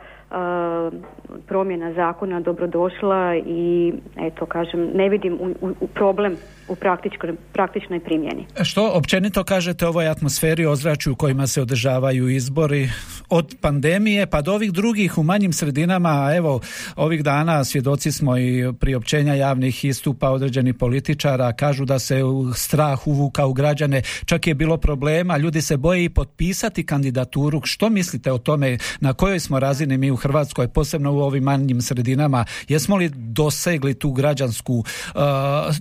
promjena 1.48 1.92
zakona 1.92 2.40
dobrodošla 2.40 3.36
i 3.46 3.92
eto 4.16 4.46
kažem 4.46 4.90
ne 4.94 5.08
vidim 5.08 5.34
u, 5.60 5.74
u 5.80 5.86
problem 5.86 6.36
u 6.68 6.76
praktičnoj, 6.76 7.34
praktičnoj 7.52 8.00
primjeni. 8.00 8.46
Što 8.62 8.90
općenito 8.94 9.44
kažete 9.44 9.86
ovoj 9.86 10.08
atmosferi 10.08 10.66
ozračju 10.66 11.12
u 11.12 11.16
kojima 11.16 11.46
se 11.46 11.62
održavaju 11.62 12.28
izbori 12.28 12.88
od 13.32 13.56
pandemije 13.60 14.26
pa 14.26 14.42
do 14.42 14.52
ovih 14.52 14.72
drugih 14.72 15.18
u 15.18 15.22
manjim 15.22 15.52
sredinama, 15.52 16.32
evo 16.36 16.60
ovih 16.96 17.24
dana 17.24 17.64
svjedoci 17.64 18.12
smo 18.12 18.38
i 18.38 18.72
priopćenja 18.80 19.34
javnih 19.34 19.84
istupa 19.84 20.30
određenih 20.30 20.74
političara, 20.74 21.52
kažu 21.52 21.84
da 21.84 21.98
se 21.98 22.20
strah 22.54 23.06
uvuka 23.06 23.46
u 23.46 23.52
građane, 23.52 24.02
čak 24.24 24.46
je 24.46 24.54
bilo 24.54 24.76
problema, 24.76 25.36
ljudi 25.36 25.62
se 25.62 25.76
boje 25.76 26.04
i 26.04 26.08
potpisati 26.08 26.86
kandidaturu. 26.86 27.60
Što 27.64 27.88
mislite 27.88 28.32
o 28.32 28.38
tome, 28.38 28.78
na 29.00 29.12
kojoj 29.12 29.40
smo 29.40 29.60
razini 29.60 29.98
mi 29.98 30.10
u 30.10 30.16
Hrvatskoj, 30.16 30.68
posebno 30.68 31.12
u 31.12 31.20
ovim 31.20 31.44
manjim 31.44 31.82
sredinama, 31.82 32.44
jesmo 32.68 32.96
li 32.96 33.10
dosegli 33.14 33.94
tu 33.94 34.12
građansku, 34.12 34.74
uh, 34.74 34.86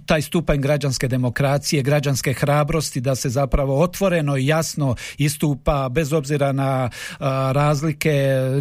taj 0.05 0.22
stupanj 0.22 0.62
građanske 0.62 1.08
demokracije, 1.08 1.84
građanske 1.84 2.34
hrabrosti 2.34 3.01
da 3.01 3.15
se 3.15 3.29
zapravo 3.29 3.81
otvoreno 3.81 4.38
i 4.38 4.48
jasno 4.48 4.96
istupa 5.17 5.89
bez 5.89 6.13
obzira 6.13 6.51
na 6.51 6.89
razlike. 7.51 8.13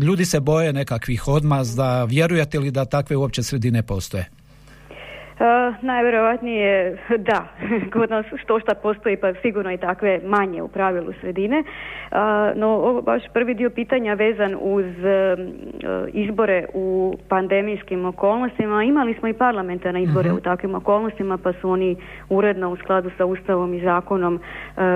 Ljudi 0.02 0.24
se 0.24 0.40
boje 0.40 0.72
nekakvih 0.72 1.28
odmazda. 1.28 2.04
Vjerujete 2.04 2.58
li 2.58 2.70
da 2.70 2.84
takve 2.84 3.16
uopće 3.16 3.42
sredine 3.42 3.82
postoje? 3.82 4.39
Uh, 5.40 5.74
najvjerojatnije 5.82 6.98
da, 7.18 7.48
kod 7.92 8.10
nas 8.10 8.26
što 8.42 8.60
šta 8.60 8.74
postoji 8.74 9.16
pa 9.16 9.34
sigurno 9.34 9.72
i 9.72 9.78
takve 9.78 10.20
manje 10.24 10.62
u 10.62 10.68
pravilu 10.68 11.12
sredine. 11.20 11.58
Uh, 11.58 12.16
no 12.54 12.68
ovo 12.68 13.02
baš 13.02 13.22
prvi 13.32 13.54
dio 13.54 13.70
pitanja 13.70 14.14
vezan 14.14 14.56
uz 14.60 14.84
uh, 14.84 16.08
izbore 16.12 16.66
u 16.74 17.16
pandemijskim 17.28 18.04
okolnostima. 18.04 18.84
Imali 18.84 19.14
smo 19.14 19.28
i 19.28 19.32
parlamentarne 19.32 20.02
izbore 20.02 20.32
uh 20.32 20.36
u 20.36 20.40
takvim 20.40 20.74
okolnostima 20.74 21.38
pa 21.38 21.52
su 21.52 21.70
oni 21.70 21.96
uredno 22.28 22.70
u 22.70 22.76
skladu 22.76 23.10
sa 23.16 23.24
Ustavom 23.26 23.74
i 23.74 23.80
zakonom 23.80 24.40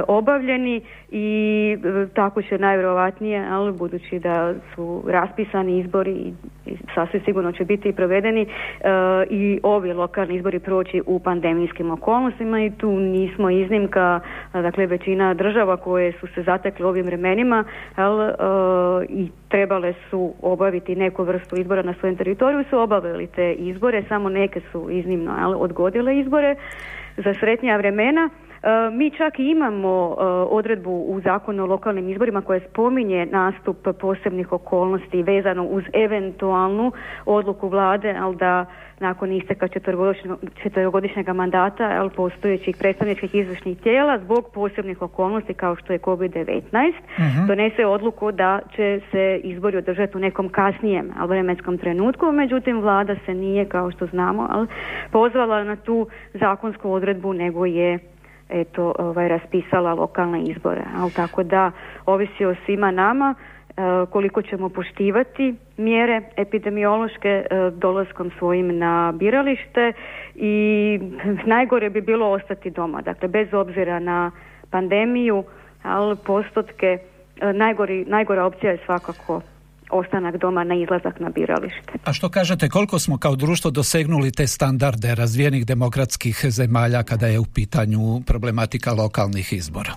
obavljeni 0.07 0.81
i 1.11 1.77
tako 2.15 2.43
će 2.43 2.59
najvjerojatnije, 2.59 3.47
ali 3.51 3.73
budući 3.73 4.19
da 4.19 4.55
su 4.75 5.05
raspisani 5.09 5.79
izbori 5.79 6.13
i, 6.13 6.35
i 6.67 6.77
sasvim 6.95 7.23
sigurno 7.25 7.53
će 7.53 7.65
biti 7.65 7.89
i 7.89 7.93
provedeni 7.93 8.47
i 9.31 9.61
ovi 9.63 9.93
lokalni 9.93 10.34
izbori 10.35 10.59
proći 10.59 11.03
u 11.07 11.19
pandemijskim 11.19 11.91
okolnostima 11.91 12.61
i 12.61 12.71
tu 12.71 12.91
nismo 12.91 13.51
iznimka, 13.51 14.21
dakle 14.53 14.87
većina 14.87 15.35
država 15.35 15.77
koje 15.77 16.13
su 16.13 16.27
se 16.27 16.43
zatekle 16.43 16.87
ovim 16.87 17.07
vremenima 17.07 17.65
jel, 17.99 18.21
e, 18.21 18.35
i 19.09 19.29
trebale 19.49 19.95
su 20.11 20.35
obaviti 20.43 20.97
neku 20.97 21.25
vrstu 21.25 21.61
izbora 21.61 21.83
na 21.83 21.95
svojem 21.95 22.17
teritoriju 22.17 22.65
su 22.71 22.79
obavili 22.79 23.27
te 23.27 23.53
izbore, 23.53 24.03
samo 24.09 24.29
neke 24.29 24.61
su 24.73 24.91
iznimno 24.91 25.37
jel, 25.39 25.63
odgodile 25.63 26.19
izbore 26.19 26.57
za 27.17 27.35
sretnija 27.35 27.77
vremena. 27.77 28.31
E, 28.65 28.91
mi 28.91 29.11
čak 29.11 29.39
imamo 29.39 30.17
e, 30.19 30.25
odredbu 30.51 30.91
u 30.91 31.21
zakonu 31.21 31.63
o 31.63 31.67
lokalnim 31.67 32.09
izborima 32.09 32.43
koja 32.43 32.61
spominje 32.61 33.27
nastup 33.27 33.89
posebnih 34.01 34.53
okolnosti 34.53 35.23
vezano 35.23 35.65
uz 35.65 35.85
eventualnu 35.93 36.93
odluku 37.27 37.69
vlade, 37.69 38.17
ali 38.21 38.37
da 38.37 38.67
nakon 39.01 39.33
isteka 39.33 39.69
četverogodišnjeg 40.63 41.29
mandata 41.29 41.85
ali 41.85 42.11
postojećih 42.11 42.77
predstavničkih 42.79 43.35
izvršnih 43.35 43.79
tijela 43.79 44.19
zbog 44.19 44.47
posebnih 44.55 45.03
okolnosti 45.03 45.55
kao 45.55 45.77
što 45.77 45.93
je 45.93 45.99
COVID-19 45.99 46.63
uh 47.19 47.47
donese 47.47 47.87
odluku 47.87 48.33
da 48.33 48.61
će 48.77 49.01
se 49.11 49.41
izbori 49.43 49.77
održati 49.77 50.17
u 50.17 50.21
nekom 50.21 50.49
kasnijem 50.49 51.13
vremenskom 51.27 51.79
trenutku, 51.79 52.33
međutim 52.33 52.81
vlada 52.81 53.17
se 53.27 53.35
nije 53.35 53.65
kao 53.65 53.91
što 53.91 54.07
znamo 54.07 54.47
ali 54.51 54.67
pozvala 55.11 55.65
na 55.65 55.77
tu 55.77 56.07
zakonsku 56.35 56.93
odredbu 56.93 57.33
nego 57.33 57.67
je 57.67 57.99
eto 58.49 58.95
ovaj 58.99 59.29
raspisala 59.29 59.95
lokalne 59.95 60.43
izbore. 60.43 60.83
Ali 60.97 61.11
tako 61.11 61.43
da 61.43 61.71
ovisi 62.07 62.45
o 62.45 62.55
svima 62.67 62.91
nama 62.91 63.35
koliko 64.11 64.43
ćemo 64.43 64.69
poštivati 64.69 65.55
mjere 65.77 66.23
epidemiološke 66.37 67.29
e, 67.29 67.47
dolaskom 67.71 68.31
svojim 68.39 68.79
na 68.79 69.13
biralište 69.17 69.93
i 70.35 70.99
najgore 71.47 71.91
bi 71.91 72.01
bilo 72.01 72.31
ostati 72.31 72.71
doma. 72.71 73.03
Dakle, 73.03 73.29
bez 73.29 73.49
obzira 73.53 73.99
na 73.99 74.31
pandemiju, 74.71 75.45
ali 75.83 76.17
postotke, 76.27 76.99
e, 77.41 77.53
najgori, 77.53 78.05
najgora 78.05 78.45
opcija 78.45 78.73
je 78.73 78.79
svakako 78.85 79.41
ostanak 79.91 80.37
doma 80.37 80.65
na 80.65 80.75
izlazak 80.75 81.21
na 81.21 81.29
biralište. 81.29 81.93
A 82.05 82.13
što 82.13 82.29
kažete, 82.29 82.69
koliko 82.69 82.99
smo 82.99 83.19
kao 83.19 83.37
društvo 83.37 83.71
dosegnuli 83.71 84.33
te 84.33 84.47
standarde 84.47 85.15
razvijenih 85.15 85.67
demokratskih 85.67 86.45
zemalja 86.49 87.03
kada 87.03 87.27
je 87.27 87.39
u 87.39 87.45
pitanju 87.55 88.21
problematika 88.27 88.93
lokalnih 88.93 89.53
izbora? 89.53 89.95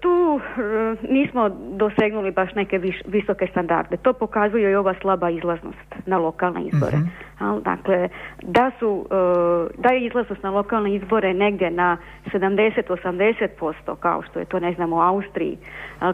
Tu 0.00 0.40
e, 0.40 0.96
nismo 1.12 1.48
dosegnuli 1.76 2.30
baš 2.30 2.54
neke 2.54 2.78
visoke 3.06 3.46
standarde. 3.50 3.96
To 3.96 4.12
pokazuje 4.12 4.70
i 4.70 4.74
ova 4.74 4.94
slaba 5.00 5.30
izlaznost 5.30 5.94
na 6.06 6.18
lokalne 6.18 6.64
izbore. 6.66 6.96
Mhm. 6.96 7.27
Dakle, 7.64 8.08
da 8.42 8.70
su, 8.78 9.06
e, 9.10 9.80
da 9.82 9.88
je 9.88 10.06
izlaznost 10.06 10.42
na 10.42 10.50
lokalne 10.50 10.94
izbore 10.94 11.34
negdje 11.34 11.70
na 11.70 11.96
70-80% 12.32 13.96
kao 14.00 14.22
što 14.22 14.38
je 14.38 14.44
to 14.44 14.60
ne 14.60 14.72
znam 14.72 14.92
u 14.92 15.00
Austriji, 15.00 15.58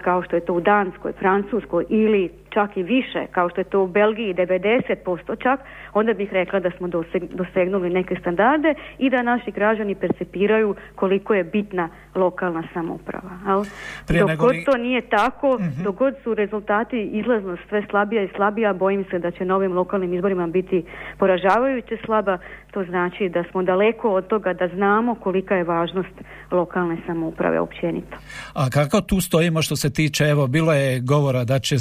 kao 0.03 0.23
što 0.23 0.37
je 0.37 0.45
to 0.45 0.55
u 0.55 0.61
Danskoj, 0.61 1.13
Francuskoj 1.13 1.85
ili 1.89 2.31
čak 2.51 2.77
i 2.77 2.83
više 2.83 3.27
kao 3.31 3.49
što 3.49 3.61
je 3.61 3.65
to 3.65 3.81
u 3.83 3.87
Belgiji 3.87 4.35
90% 4.35 5.43
čak, 5.43 5.61
onda 5.93 6.13
bih 6.13 6.33
rekla 6.33 6.61
da 6.61 6.71
smo 6.71 6.89
dosegnuli 7.31 7.91
neke 7.91 8.17
standarde 8.21 8.75
i 8.99 9.11
da 9.11 9.23
naši 9.23 9.51
građani 9.51 9.95
percepiraju 9.95 10.75
koliko 10.95 11.35
je 11.35 11.45
bitna 11.45 11.89
lokalna 12.15 12.63
samouprava. 12.75 13.31
Dok 14.09 14.37
god 14.37 14.55
to 14.67 14.77
nije 14.77 15.01
tako, 15.01 15.49
uh 15.49 15.85
dok 15.85 15.97
god 15.97 16.15
su 16.23 16.35
rezultati 16.35 17.03
izlaznost 17.03 17.63
sve 17.69 17.83
slabija 17.91 18.23
i 18.23 18.29
slabija, 18.37 18.73
bojim 18.73 19.05
se 19.11 19.19
da 19.19 19.31
će 19.31 19.45
novim 19.45 19.73
lokalnim 19.73 20.15
izborima 20.15 20.47
biti 20.47 20.85
poražavajuće 21.19 21.97
slaba, 22.05 22.39
to 22.71 22.85
znači 22.85 23.29
da 23.29 23.45
smo 23.51 23.63
daleko 23.63 24.15
od 24.15 24.27
toga 24.27 24.53
da 24.53 24.69
znamo 24.69 25.15
kolika 25.15 25.55
je 25.55 25.65
važnost 25.65 26.15
lokalne 26.51 26.97
samouprave 27.07 27.61
općenito. 27.61 28.17
A 28.55 28.71
kako 28.71 29.01
tu 29.01 29.21
stojimo 29.21 29.63
što 29.63 29.77
se 29.77 29.91
tiče, 29.91 30.25
evo, 30.25 30.47
bilo 30.47 30.73
je 30.73 31.01
govora 31.01 31.45
da 31.45 31.59
će 31.59 31.77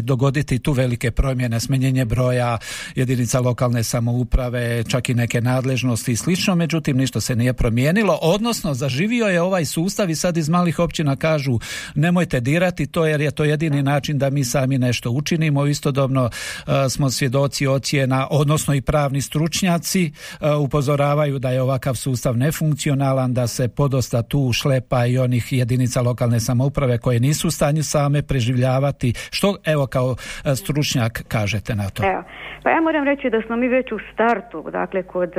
dogoditi 0.00 0.58
tu 0.58 0.72
velike 0.72 1.10
promjene, 1.10 1.60
smenjenje 1.60 2.04
broja 2.04 2.58
jedinica 2.94 3.40
lokalne 3.40 3.82
samouprave, 3.82 4.84
čak 4.84 5.08
i 5.08 5.14
neke 5.14 5.40
nadležnosti 5.40 6.12
i 6.12 6.16
slično, 6.16 6.54
međutim 6.54 6.96
ništa 6.96 7.20
se 7.20 7.36
nije 7.36 7.52
promijenilo, 7.52 8.18
odnosno 8.22 8.74
zaživio 8.74 9.26
je 9.26 9.42
ovaj 9.42 9.64
sustav 9.64 10.10
i 10.10 10.14
sad 10.14 10.36
iz 10.36 10.48
malih 10.48 10.78
općina 10.78 11.16
kažu 11.16 11.58
nemojte 11.94 12.40
dirati 12.40 12.86
to 12.86 13.06
jer 13.06 13.20
je 13.20 13.30
to 13.30 13.44
jedini 13.44 13.82
način 13.82 14.18
da 14.18 14.30
mi 14.30 14.44
sami 14.44 14.78
nešto 14.78 15.10
učinimo, 15.10 15.66
istodobno 15.66 16.30
e, 16.30 16.88
smo 16.88 17.10
svjedoci 17.10 17.66
ocjena, 17.66 18.26
odnosno 18.30 18.61
i 18.70 18.80
pravni 18.80 19.20
stručnjaci 19.20 20.04
e, 20.06 20.10
upozoravaju 20.54 21.38
da 21.38 21.50
je 21.50 21.62
ovakav 21.62 21.94
sustav 21.94 22.36
nefunkcionalan, 22.36 23.34
da 23.34 23.46
se 23.46 23.68
podosta 23.68 24.22
tu 24.22 24.50
šlepa 24.52 25.06
i 25.06 25.18
onih 25.18 25.52
jedinica 25.52 26.02
lokalne 26.02 26.40
samouprave 26.40 26.98
koje 26.98 27.20
nisu 27.20 27.48
u 27.48 27.50
stanju 27.50 27.82
same 27.82 28.22
preživljavati. 28.22 29.12
Što 29.30 29.56
evo 29.64 29.86
kao 29.86 30.16
e, 30.44 30.56
stručnjak 30.56 31.22
kažete 31.28 31.74
na 31.74 31.90
to? 31.90 32.02
Evo, 32.06 32.22
pa 32.62 32.70
ja 32.70 32.80
moram 32.80 33.04
reći 33.04 33.30
da 33.30 33.42
smo 33.46 33.56
mi 33.56 33.68
već 33.68 33.92
u 33.92 33.98
startu, 34.12 34.64
dakle 34.72 35.02
kod 35.02 35.32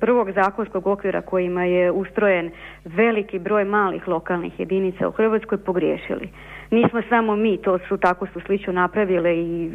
prvog 0.00 0.30
zakonskog 0.32 0.86
okvira 0.86 1.22
kojima 1.22 1.64
je 1.64 1.90
ustrojen 1.90 2.50
veliki 2.84 3.38
broj 3.38 3.64
malih 3.64 4.08
lokalnih 4.08 4.60
jedinica 4.60 5.08
u 5.08 5.12
Hrvatskoj 5.12 5.58
pogriješili 5.58 6.28
nismo 6.74 7.02
samo 7.08 7.36
mi, 7.36 7.56
to 7.56 7.78
su 7.78 7.96
tako 7.96 8.26
su 8.26 8.40
slično 8.40 8.72
napravile 8.72 9.36
i 9.36 9.66
e, 9.66 9.70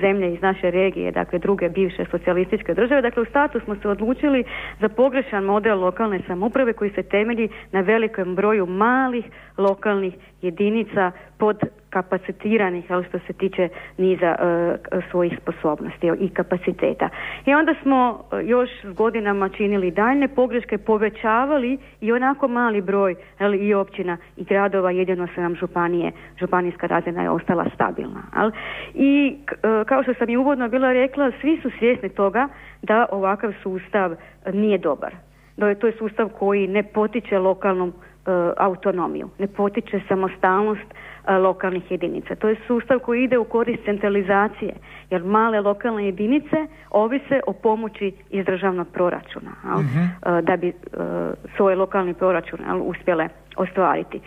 zemlje 0.00 0.34
iz 0.34 0.42
naše 0.42 0.70
regije, 0.70 1.10
dakle 1.10 1.38
druge 1.38 1.68
bivše 1.68 2.04
socijalističke 2.10 2.74
države. 2.74 3.02
Dakle, 3.02 3.22
u 3.22 3.26
statu 3.26 3.60
smo 3.60 3.76
se 3.76 3.88
odlučili 3.88 4.44
za 4.80 4.88
pogrešan 4.88 5.44
model 5.44 5.80
lokalne 5.80 6.20
samouprave 6.26 6.72
koji 6.72 6.90
se 6.90 7.02
temelji 7.02 7.48
na 7.72 7.80
velikom 7.80 8.34
broju 8.34 8.66
malih 8.66 9.24
lokalnih 9.58 10.14
jedinica 10.42 11.12
pod 11.38 11.58
kapacitiranih, 11.92 12.92
ali 12.92 13.04
što 13.04 13.18
se 13.18 13.32
tiče 13.32 13.68
niza 13.98 14.36
e, 14.38 14.76
svojih 15.10 15.38
sposobnosti 15.42 16.10
i 16.20 16.28
kapaciteta. 16.28 17.08
I 17.46 17.54
onda 17.54 17.74
smo 17.82 17.98
e, 18.32 18.44
još 18.44 18.70
s 18.84 18.92
godinama 18.94 19.48
činili 19.48 19.90
daljne 19.90 20.28
pogreške, 20.28 20.78
povećavali 20.78 21.78
i 22.00 22.12
onako 22.12 22.48
mali 22.48 22.80
broj 22.80 23.14
ali, 23.38 23.58
i 23.58 23.74
općina 23.74 24.16
i 24.36 24.44
gradova, 24.44 24.90
jedino 24.90 25.26
se 25.34 25.40
nam 25.40 25.54
županije, 25.54 26.12
županijska 26.40 26.86
razina 26.86 27.22
je 27.22 27.30
ostala 27.30 27.64
stabilna. 27.74 28.22
Ali. 28.34 28.52
I 28.94 29.36
e, 29.50 29.84
kao 29.86 30.02
što 30.02 30.14
sam 30.14 30.30
i 30.30 30.36
uvodno 30.36 30.68
bila 30.68 30.92
rekla, 30.92 31.32
svi 31.40 31.60
su 31.62 31.70
svjesni 31.78 32.08
toga 32.08 32.48
da 32.82 33.06
ovakav 33.10 33.52
sustav 33.62 34.14
nije 34.52 34.78
dobar. 34.78 35.14
Da 35.56 35.74
to 35.74 35.86
je 35.86 35.92
sustav 35.98 36.28
koji 36.28 36.66
ne 36.66 36.82
potiče 36.82 37.38
lokalnu 37.38 37.92
autonomiju, 38.56 39.30
ne 39.38 39.46
potiče 39.46 40.00
samostalnost 40.08 40.94
E, 41.26 41.38
lokalnih 41.38 41.90
jedinica. 41.90 42.34
To 42.34 42.48
je 42.48 42.56
sustav 42.66 42.98
koji 42.98 43.24
ide 43.24 43.38
u 43.38 43.44
korist 43.44 43.84
centralizacije, 43.84 44.72
jer 45.10 45.24
male 45.24 45.60
lokalne 45.60 46.06
jedinice 46.06 46.66
ovise 46.90 47.40
o 47.46 47.52
pomoći 47.52 48.12
iz 48.30 48.46
državnog 48.46 48.88
proračuna 48.92 49.50
e, 49.50 50.42
da 50.42 50.56
bi 50.56 50.68
e, 50.68 50.72
svoj 51.56 51.74
lokalni 51.74 52.14
proračun 52.14 52.58
uspjele 52.82 53.28
ostvariti. 53.56 54.20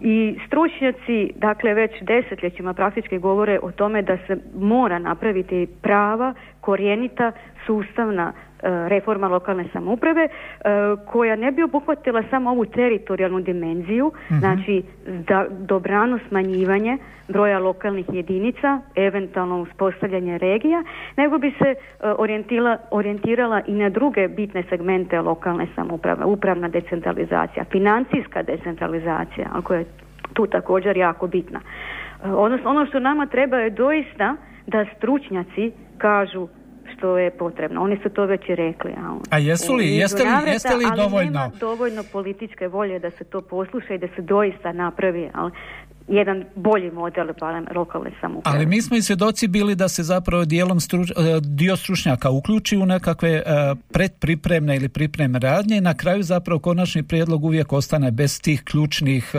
I 0.00 0.38
stručnjaci, 0.46 1.32
dakle, 1.36 1.74
već 1.74 1.90
desetljećima 2.02 2.74
praktički 2.74 3.18
govore 3.18 3.58
o 3.62 3.70
tome 3.70 4.02
da 4.02 4.16
se 4.26 4.36
mora 4.54 4.98
napraviti 4.98 5.66
prava, 5.82 6.34
korjenita, 6.60 7.32
sustavna 7.66 8.32
E, 8.32 8.43
reforma 8.88 9.28
lokalne 9.28 9.64
samouprave 9.72 10.24
e, 10.24 10.30
koja 11.06 11.36
ne 11.36 11.52
bi 11.52 11.62
obuhvatila 11.62 12.22
samo 12.30 12.50
ovu 12.50 12.64
teritorijalnu 12.64 13.40
dimenziju, 13.40 14.12
mhm. 14.30 14.38
znači 14.38 14.82
da 15.28 15.46
dobrano 15.50 16.18
smanjivanje 16.28 16.98
broja 17.28 17.58
lokalnih 17.58 18.06
jedinica, 18.12 18.80
eventualno 18.94 19.60
uspostavljanje 19.60 20.38
regija, 20.38 20.82
nego 21.16 21.38
bi 21.38 21.54
se 21.58 21.68
e, 21.68 21.76
orijentirala 22.90 23.60
i 23.66 23.72
na 23.72 23.88
druge 23.88 24.28
bitne 24.28 24.62
segmente 24.68 25.20
lokalne 25.20 25.66
samouprave, 25.74 26.24
upravna 26.24 26.68
decentralizacija, 26.68 27.64
financijska 27.64 28.42
decentralizacija, 28.42 29.46
koja 29.62 29.78
je 29.78 29.86
tu 30.32 30.46
također 30.46 30.96
jako 30.96 31.26
bitna. 31.26 31.60
Odnosno, 32.24 32.70
ono 32.70 32.86
što 32.86 33.00
nama 33.00 33.26
treba 33.26 33.56
je 33.56 33.70
doista 33.70 34.36
da 34.66 34.84
stručnjaci 34.96 35.72
kažu 35.98 36.48
što 36.96 37.18
je 37.18 37.30
potrebno. 37.30 37.82
Oni 37.82 37.98
su 38.02 38.08
to 38.08 38.26
već 38.26 38.48
i 38.48 38.54
rekli. 38.54 38.92
A 39.30 39.38
jesu 39.38 39.74
li, 39.74 39.96
jeste 39.96 40.22
li, 40.24 40.50
jeste 40.50 40.76
li 40.76 40.84
dovoljno? 40.96 41.30
Nema 41.30 41.50
dovoljno 41.60 42.02
političke 42.12 42.68
volje 42.68 42.98
da 42.98 43.10
se 43.10 43.24
to 43.24 43.40
posluša 43.40 43.94
i 43.94 43.98
da 43.98 44.06
se 44.16 44.22
doista 44.22 44.72
napravi. 44.72 45.30
Ali 45.34 45.52
jedan 46.08 46.44
bolji 46.54 46.90
model 46.90 47.26
lokalne 47.74 48.10
samouprave. 48.20 48.56
Ali 48.56 48.66
mi 48.66 48.82
smo 48.82 48.96
i 48.96 49.02
svjedoci 49.02 49.48
bili 49.48 49.74
da 49.74 49.88
se 49.88 50.02
zapravo 50.02 50.44
dijelom 50.44 50.80
struč, 50.80 51.10
e, 51.10 51.14
dio 51.40 51.76
stručnjaka 51.76 52.30
uključi 52.30 52.76
u 52.76 52.86
nekakve 52.86 53.30
e, 53.30 53.42
predpripremne 53.92 54.76
ili 54.76 54.88
pripremne 54.88 55.38
radnje 55.38 55.76
i 55.76 55.80
na 55.80 55.94
kraju 55.94 56.22
zapravo 56.22 56.60
konačni 56.60 57.02
prijedlog 57.02 57.44
uvijek 57.44 57.72
ostane 57.72 58.10
bez 58.10 58.40
tih 58.40 58.62
ključnih 58.64 59.32
e, 59.34 59.38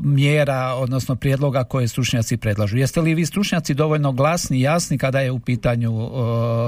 mjera, 0.00 0.74
odnosno 0.74 1.16
prijedloga 1.16 1.64
koje 1.64 1.88
stručnjaci 1.88 2.36
predlažu. 2.36 2.76
Jeste 2.76 3.00
li 3.00 3.14
vi 3.14 3.26
stručnjaci 3.26 3.74
dovoljno 3.74 4.12
glasni 4.12 4.58
i 4.58 4.60
jasni 4.60 4.98
kada 4.98 5.20
je 5.20 5.30
u 5.30 5.38
pitanju 5.38 6.10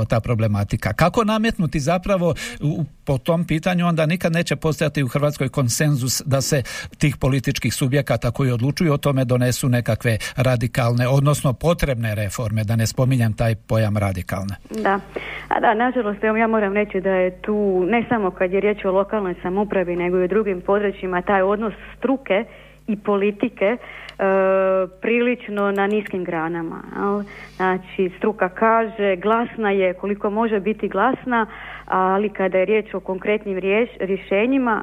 ta 0.09 0.21
problematika? 0.21 0.93
Kako 0.93 1.25
nametnuti 1.25 1.81
zapravo 1.81 2.35
po 3.05 3.19
tom 3.19 3.45
pitanju 3.45 3.87
onda 3.87 4.07
nikad 4.07 4.33
neće 4.33 4.57
postojati 4.57 5.03
u 5.03 5.09
Hrvatskoj 5.09 5.49
konsenzus 5.49 6.23
da 6.27 6.41
se 6.41 6.63
tih 6.99 7.17
političkih 7.17 7.58
političkih 7.59 7.75
subjekata 7.75 8.31
koji 8.31 8.51
odlučuju 8.51 8.93
o 8.93 8.97
tome 8.97 9.25
donesu 9.25 9.69
nekakve 9.69 10.19
radikalne, 10.37 11.09
odnosno 11.09 11.53
potrebne 11.53 12.15
reforme, 12.15 12.65
da 12.65 12.77
ne 12.77 12.87
spominjem 12.87 13.33
taj 13.33 13.55
pojam 13.69 13.97
radikalne. 13.97 14.55
Da, 14.71 15.01
a 15.49 15.61
da, 15.61 15.75
nažalost, 15.75 16.23
ja 16.23 16.47
moram 16.47 16.73
reći 16.75 17.01
da 17.01 17.11
je 17.11 17.31
tu, 17.43 17.85
ne 17.89 18.05
samo 18.09 18.31
kad 18.31 18.53
je 18.53 18.61
riječ 18.61 18.85
o 18.85 18.93
lokalnoj 18.93 19.35
samoupravi, 19.43 19.97
nego 19.97 20.19
i 20.19 20.25
u 20.25 20.29
drugim 20.29 20.61
područjima, 20.61 21.23
taj 21.23 21.43
odnos 21.43 21.75
struke 21.99 22.45
i 22.87 22.97
politike 22.97 23.77
prilično 25.01 25.71
na 25.71 25.87
niskim 25.87 26.25
granama. 26.25 26.83
Znači, 27.57 28.11
struka 28.19 28.49
kaže, 28.49 29.17
glasna 29.17 29.71
je 29.71 29.95
koliko 29.95 30.31
može 30.31 30.61
biti 30.61 30.89
glasna, 30.89 31.47
ali 31.85 32.29
kada 32.29 32.59
je 32.59 32.65
riječ 32.65 32.95
o 32.95 33.01
konkretnim 33.01 33.59
rješenjima, 34.01 34.83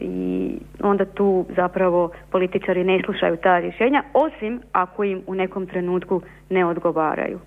i 0.00 0.50
onda 0.82 1.04
tu 1.04 1.46
zapravo 1.56 2.10
političari 2.30 2.84
ne 2.84 3.02
slušaju 3.04 3.36
ta 3.36 3.58
rješenja, 3.58 4.02
osim 4.12 4.60
ako 4.72 5.04
im 5.04 5.22
u 5.26 5.34
nekom 5.34 5.66
trenutku 5.66 6.22
ne 6.50 6.64
odgovaraju. 6.66 7.38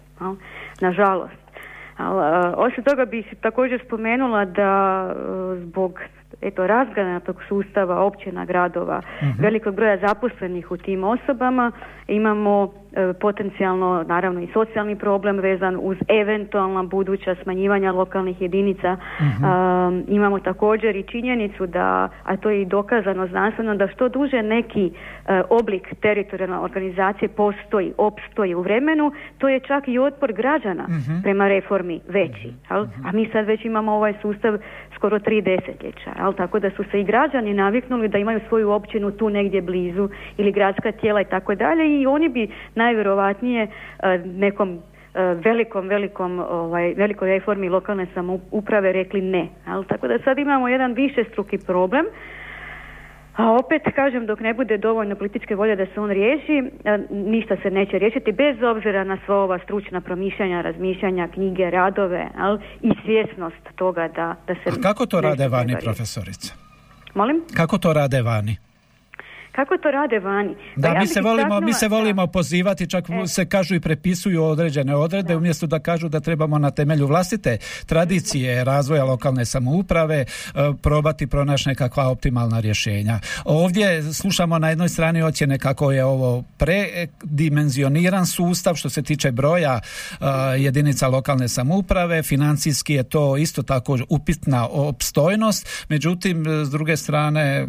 Nažalost. 0.82 1.48
E, 2.00 2.04
osim 2.56 2.84
toga 2.84 3.06
bih 3.06 3.34
također 3.42 3.82
spomenula 3.86 4.46
da 4.46 5.06
e, 5.10 5.16
zbog 5.60 6.00
eto 6.42 6.68
razgranatog 6.68 7.36
sustava 7.48 8.00
općina, 8.00 8.46
gradova, 8.46 8.98
uh 8.98 9.28
velikog 9.40 9.76
broja 9.76 9.98
zaposlenih 9.98 10.72
u 10.72 10.78
tim 10.78 11.04
osobama, 11.04 11.72
imamo 12.08 12.74
potencijalno 13.20 14.04
naravno 14.08 14.42
i 14.42 14.48
socijalni 14.54 14.96
problem 14.96 15.40
vezan 15.40 15.78
uz 15.82 15.98
eventualna 16.08 16.84
buduća 16.84 17.36
smanjivanja 17.44 17.92
lokalnih 17.92 18.42
jedinica. 18.42 18.98
Mhm. 19.22 19.46
imamo 20.08 20.40
također 20.40 20.96
i 20.96 21.04
činjenicu 21.04 21.66
da, 21.66 22.10
a 22.24 22.38
to 22.38 22.50
je 22.50 22.62
i 22.62 22.66
dokazano 22.66 23.28
znanstveno, 23.28 23.76
da 23.76 23.88
što 23.88 24.10
duže 24.10 24.44
neki 24.44 24.92
e, 24.92 25.42
oblik 25.50 25.96
teritorijalne 26.02 26.60
organizacije 26.60 27.30
postoji, 27.30 27.94
opstoji 27.98 28.56
u 28.56 28.62
vremenu, 28.62 29.12
to 29.38 29.50
je 29.50 29.60
čak 29.60 29.88
i 29.88 30.00
otpor 30.00 30.34
građana 30.34 30.84
mhm. 30.84 31.22
prema 31.24 31.48
reformi 31.48 32.00
veći. 32.08 32.54
A 32.70 33.12
mi 33.14 33.30
sad 33.32 33.46
već 33.46 33.66
imamo 33.66 33.92
ovaj 33.92 34.14
sustav 34.22 34.58
skoro 34.96 35.20
tri 35.20 35.42
desetljeća, 35.42 36.12
al 36.20 36.34
tako 36.34 36.60
da 36.60 36.70
su 36.70 36.84
se 36.92 37.02
i 37.02 37.04
građani 37.04 37.54
naviknuli 37.54 38.08
da 38.08 38.18
imaju 38.18 38.40
svoju 38.48 38.72
općinu 38.72 39.12
tu 39.12 39.30
negdje 39.30 39.62
blizu 39.62 40.10
ili 40.38 40.52
gradska 40.52 40.92
tijela 40.92 41.22
i 41.22 41.26
tako 41.26 41.56
dalje 41.56 42.02
i 42.02 42.06
oni 42.06 42.30
bi 42.30 42.48
najvjerojatnije 42.76 42.87
e, 42.90 43.68
nekom 44.26 44.70
e, 44.74 44.80
velikom, 45.46 45.88
velikom, 45.88 46.40
ovaj, 46.40 46.94
velikoj 46.94 47.30
reformi 47.30 47.70
lokalne 47.70 48.08
samouprave 48.14 48.92
rekli 48.92 49.22
ne. 49.22 49.48
Al 49.66 49.84
tako 49.84 50.08
da 50.08 50.20
sad 50.24 50.38
imamo 50.38 50.68
jedan 50.68 50.94
više 50.94 51.24
struki 51.32 51.58
problem 51.58 52.06
a 53.38 53.52
opet, 53.52 53.82
kažem, 53.96 54.26
dok 54.26 54.40
ne 54.40 54.54
bude 54.54 54.78
dovoljno 54.78 55.16
političke 55.16 55.56
volje 55.56 55.76
da 55.76 55.86
se 55.86 56.00
on 56.00 56.10
riješi, 56.10 56.58
e, 56.84 56.98
ništa 57.10 57.58
se 57.64 57.72
neće 57.72 58.00
riješiti, 58.00 58.32
bez 58.32 58.64
obzira 58.64 59.04
na 59.04 59.18
sva 59.26 59.36
ova 59.36 59.60
stručna 59.60 60.02
promišljanja, 60.02 60.62
razmišljanja, 60.62 61.28
knjige, 61.28 61.70
radove 61.70 62.28
al, 62.38 62.60
i 62.82 62.92
svjesnost 63.06 63.64
toga 63.76 64.08
da, 64.08 64.36
da 64.48 64.54
se... 64.54 64.70
A 64.70 64.82
kako 64.82 65.06
to 65.06 65.22
rade 65.22 65.48
vani, 65.48 65.76
profesorice? 65.84 66.54
Molim? 67.14 67.44
Kako 67.56 67.78
to 67.78 67.94
rade 67.94 68.22
vani? 68.22 68.58
Kako 69.58 69.78
to 69.78 69.92
rade 69.92 70.20
vani. 70.20 70.56
Pa 70.76 70.82
da, 70.82 71.00
mi 71.00 71.08
se 71.08 71.22
volimo, 71.22 71.60
mi 71.60 71.74
se 71.74 71.88
volimo 71.88 72.28
pozivati, 72.28 72.90
čak 72.90 73.06
e. 73.10 73.28
se 73.28 73.46
kažu 73.46 73.76
i 73.76 73.80
prepisuju 73.80 74.44
određene 74.44 74.96
odredbe, 74.96 75.36
umjesto 75.36 75.68
da 75.68 75.80
kažu 75.80 76.10
da 76.10 76.20
trebamo 76.20 76.58
na 76.58 76.72
temelju 76.72 77.08
vlastite 77.08 77.58
tradicije 77.86 78.64
razvoja 78.64 79.04
lokalne 79.04 79.46
samouprave 79.46 80.16
e, 80.18 80.26
probati 80.82 81.28
pronaći 81.28 81.70
nekakva 81.70 82.08
optimalna 82.08 82.60
rješenja. 82.60 83.20
Ovdje 83.46 84.14
slušamo 84.14 84.60
na 84.60 84.70
jednoj 84.70 84.90
strani 84.90 85.22
ocjene 85.22 85.58
kako 85.58 85.92
je 85.92 86.06
ovo 86.06 86.44
predimenzioniran 86.58 88.26
sustav 88.26 88.76
što 88.76 88.90
se 88.90 89.02
tiče 89.02 89.32
broja 89.32 89.80
e, 89.80 90.26
jedinica 90.58 91.08
lokalne 91.08 91.48
samouprave, 91.48 92.24
financijski 92.24 92.94
je 92.94 93.04
to 93.04 93.38
isto 93.38 93.64
tako 93.64 93.98
upitna 94.10 94.68
opstojnost, 94.68 95.86
međutim 95.90 96.46
s 96.66 96.70
druge 96.70 96.98
strane 96.98 97.68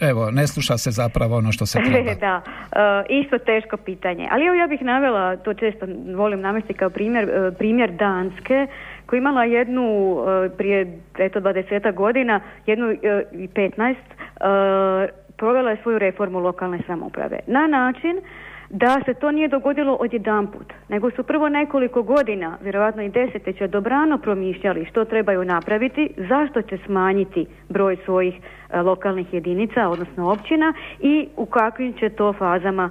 evo, 0.00 0.30
ne 0.30 0.46
sluša 0.46 0.78
se 0.78 0.90
zapravo 0.90 1.36
ono 1.36 1.52
što 1.52 1.66
se 1.66 1.78
treba. 1.90 2.14
da, 2.14 2.42
e, 2.72 3.20
isto 3.20 3.38
teško 3.38 3.76
pitanje. 3.76 4.28
Ali 4.30 4.46
evo 4.46 4.54
ja 4.54 4.66
bih 4.66 4.82
navela, 4.82 5.36
to 5.36 5.54
često 5.54 5.86
volim 6.16 6.40
navesti 6.40 6.74
kao 6.74 6.90
primjer, 6.90 7.24
e, 7.24 7.52
primjer 7.58 7.90
Danske, 7.90 8.66
koja 9.06 9.16
je 9.16 9.20
imala 9.20 9.44
jednu 9.44 10.16
e, 10.46 10.48
prije 10.56 10.98
eto 11.18 11.40
20 11.40 11.94
godina, 11.94 12.40
jednu 12.66 12.92
i 13.32 13.48
15, 13.48 15.08
provela 15.36 15.70
je 15.70 15.76
svoju 15.82 15.98
reformu 15.98 16.38
lokalne 16.38 16.78
samouprave. 16.86 17.38
Na 17.46 17.66
način 17.66 18.20
da 18.70 19.00
se 19.04 19.14
to 19.14 19.30
nije 19.30 19.48
dogodilo 19.48 19.96
odjedanput, 20.00 20.72
nego 20.88 21.10
su 21.10 21.22
prvo 21.22 21.48
nekoliko 21.48 22.02
godina, 22.02 22.58
vjerojatno 22.62 23.02
i 23.02 23.08
desetljeća, 23.08 23.66
dobrano 23.66 24.18
promišljali 24.18 24.86
što 24.90 25.04
trebaju 25.04 25.44
napraviti, 25.44 26.10
zašto 26.16 26.62
će 26.62 26.78
smanjiti 26.86 27.46
broj 27.68 27.96
svojih 28.04 28.34
e, 28.34 28.80
lokalnih 28.82 29.34
jedinica, 29.34 29.88
odnosno 29.88 30.32
općina 30.32 30.72
i 31.00 31.28
u 31.36 31.46
kakvim 31.46 31.92
će 31.92 32.08
to 32.08 32.32
fazama 32.32 32.90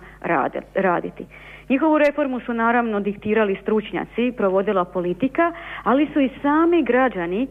raditi. 0.75 1.25
Njihovu 1.69 1.97
reformu 1.97 2.39
su 2.39 2.53
naravno 2.53 2.99
diktirali 2.99 3.59
stručnjaci, 3.61 4.33
provodila 4.37 4.85
politika, 4.85 5.51
ali 5.83 6.07
su 6.13 6.21
i 6.21 6.29
sami 6.41 6.83
građani 6.83 7.47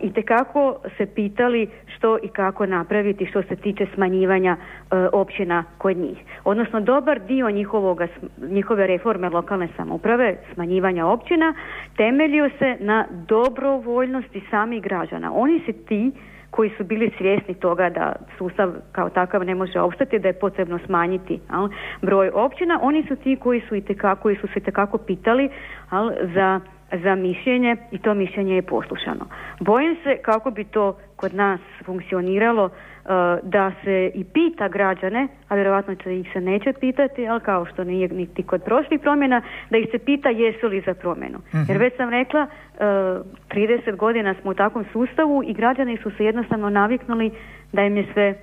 i 0.00 0.12
tekako 0.12 0.76
se 0.96 1.06
pitali 1.06 1.68
što 1.86 2.18
i 2.22 2.28
kako 2.28 2.66
napraviti 2.66 3.26
što 3.26 3.42
se 3.42 3.56
tiče 3.56 3.86
smanjivanja 3.94 4.56
e, 4.56 4.96
općina 5.12 5.64
kod 5.78 5.96
njih. 5.96 6.18
Odnosno 6.44 6.80
dobar 6.80 7.20
dio 7.20 7.50
njihovoga, 7.50 8.06
njihove 8.48 8.86
reforme 8.86 9.28
lokalne 9.28 9.68
samouprave, 9.76 10.36
smanjivanja 10.54 11.06
općina, 11.06 11.54
temeljio 11.96 12.50
se 12.58 12.76
na 12.80 13.06
dobrovoljnosti 13.28 14.42
samih 14.50 14.82
građana. 14.82 15.32
Oni 15.34 15.60
su 15.66 15.72
ti 15.72 16.12
koji 16.50 16.70
su 16.76 16.84
bili 16.84 17.12
svjesni 17.18 17.54
toga 17.54 17.90
da 17.90 18.12
sustav 18.38 18.72
kao 18.92 19.10
takav 19.10 19.44
ne 19.44 19.54
može 19.54 19.80
opstati, 19.80 20.18
da 20.18 20.28
je 20.28 20.40
potrebno 20.40 20.78
smanjiti 20.86 21.40
broj 22.02 22.30
općina, 22.34 22.78
oni 22.82 23.04
su 23.08 23.16
ti 23.16 23.36
koji 23.36 23.60
su 23.68 23.76
i 23.76 23.84
koji 24.22 24.36
su 24.36 24.46
se 24.54 24.60
tekako 24.60 24.98
pitali 24.98 25.50
za 26.34 26.60
za 26.92 27.14
mišljenje 27.14 27.76
i 27.90 27.98
to 27.98 28.14
mišljenje 28.14 28.54
je 28.54 28.62
poslušano. 28.62 29.26
Bojim 29.60 29.96
se 30.02 30.16
kako 30.22 30.50
bi 30.50 30.64
to 30.64 30.96
kod 31.16 31.34
nas 31.34 31.60
funkcioniralo 31.84 32.64
uh, 32.64 32.70
da 33.42 33.72
se 33.84 34.10
i 34.14 34.24
pita 34.24 34.68
građane, 34.68 35.28
a 35.48 35.54
vjerojatno 35.54 35.94
će 35.94 36.20
ih 36.20 36.30
se 36.32 36.40
neće 36.40 36.72
pitati, 36.72 37.28
ali 37.28 37.40
kao 37.40 37.66
što 37.66 37.84
nije 37.84 38.08
niti 38.08 38.42
kod 38.42 38.62
prošlih 38.62 39.00
promjena, 39.00 39.42
da 39.70 39.78
ih 39.78 39.88
se 39.90 39.98
pita 39.98 40.28
jesu 40.28 40.66
li 40.66 40.82
za 40.86 40.94
promjenu. 40.94 41.38
uh 41.38 41.68
Jer 41.68 41.78
već 41.78 41.96
sam 41.96 42.10
rekla, 42.10 42.42
uh, 42.42 42.80
30 42.80 43.96
godina 43.96 44.34
smo 44.42 44.50
u 44.50 44.54
takvom 44.54 44.84
sustavu 44.92 45.42
i 45.46 45.52
građani 45.52 45.96
su 46.02 46.10
se 46.10 46.24
jednostavno 46.24 46.70
naviknuli 46.70 47.30
da 47.72 47.82
im 47.82 47.96
je 47.96 48.06
sve 48.12 48.34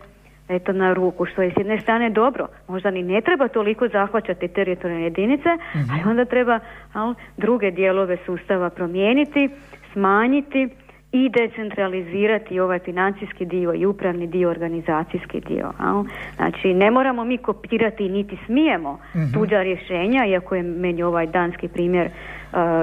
eto 0.56 0.74
na 0.74 0.94
ruku, 0.94 1.26
što 1.26 1.42
je 1.42 1.52
s 1.52 1.58
jedne 1.58 1.80
strane 1.80 2.10
dobro. 2.10 2.48
Možda 2.68 2.92
ni 2.92 3.04
ne 3.04 3.22
treba 3.22 3.48
toliko 3.48 3.88
zahvaćati 3.88 4.48
teritorijalne 4.48 5.04
jedinice, 5.04 5.50
mhm. 5.76 5.92
ali 5.92 6.12
onda 6.12 6.26
treba 6.26 6.60
al, 6.94 7.14
druge 7.38 7.72
dijelove 7.72 8.18
sustava 8.26 8.70
promijeniti, 8.70 9.50
smanjiti 9.94 10.70
i 11.14 11.30
decentralizirati 11.30 12.60
ovaj 12.60 12.80
financijski 12.80 13.46
dio 13.46 13.74
i 13.74 13.86
upravni 13.86 14.28
dio, 14.28 14.50
organizacijski 14.50 15.40
dio. 15.40 15.72
Al. 15.78 16.04
Znači, 16.36 16.74
ne 16.74 16.92
moramo 16.92 17.24
mi 17.24 17.38
kopirati 17.38 18.10
niti 18.10 18.38
smijemo 18.46 19.00
mhm. 19.16 19.34
tuđa 19.34 19.62
rješenja, 19.62 20.26
iako 20.26 20.56
je 20.56 20.64
meni 20.64 21.04
ovaj 21.04 21.28
danski 21.28 21.68
primjer 21.68 22.10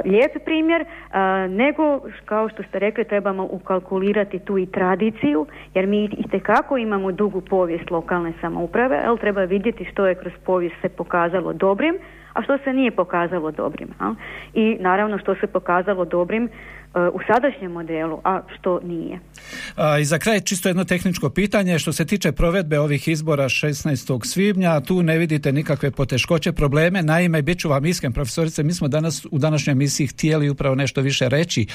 lijep 0.05 0.45
primjer, 0.45 0.85
nego 1.49 2.01
kao 2.25 2.49
što 2.49 2.63
ste 2.63 2.79
rekli 2.79 3.05
trebamo 3.05 3.49
ukalkulirati 3.51 4.39
tu 4.39 4.59
i 4.59 4.67
tradiciju, 4.67 5.47
jer 5.75 5.87
mi 5.87 6.05
itekako 6.05 6.77
imamo 6.77 7.13
dugu 7.13 7.41
povijest 7.41 7.91
lokalne 7.91 8.33
samouprave, 8.41 9.03
ali 9.07 9.19
treba 9.19 9.45
vidjeti 9.45 9.85
što 9.85 10.07
je 10.07 10.15
kroz 10.15 10.33
povijest 10.47 10.77
se 10.83 10.89
pokazalo 10.89 11.53
dobrim, 11.53 11.99
a 12.33 12.43
što 12.43 12.59
se 12.65 12.73
nije 12.73 12.91
pokazalo 12.91 13.51
dobrim. 13.51 13.89
I 14.55 14.77
naravno 14.81 15.19
što 15.19 15.35
se 15.35 15.47
pokazalo 15.47 16.05
dobrim 16.05 16.49
u 16.95 17.19
sadašnjem 17.27 17.73
modelu, 17.73 18.21
a 18.25 18.41
što 18.59 18.81
nije. 18.85 19.19
I 20.01 20.05
za 20.05 20.19
kraj 20.19 20.41
čisto 20.41 20.69
jedno 20.69 20.85
tehničko 20.85 21.31
pitanje 21.31 21.79
što 21.79 21.93
se 21.93 22.07
tiče 22.07 22.33
provedbe 22.33 22.79
ovih 22.79 23.09
izbora 23.09 23.45
16. 23.45 24.27
svibnja, 24.27 24.81
tu 24.81 25.03
ne 25.03 25.19
vidite 25.19 25.53
nikakve 25.53 25.91
poteškoće, 25.91 26.53
probleme, 26.53 27.03
naime 27.03 27.43
bit 27.43 27.59
ću 27.59 27.69
vam 27.69 27.87
iskren 27.87 28.13
profesorice, 28.13 28.63
mi 28.63 28.73
smo 28.73 28.89
danas 28.89 29.27
u 29.31 29.39
današnjoj 29.39 29.73
emisiji 29.73 30.07
htjeli 30.07 30.51
upravo 30.51 30.75
nešto 30.75 31.01
više 31.01 31.29
reći 31.29 31.67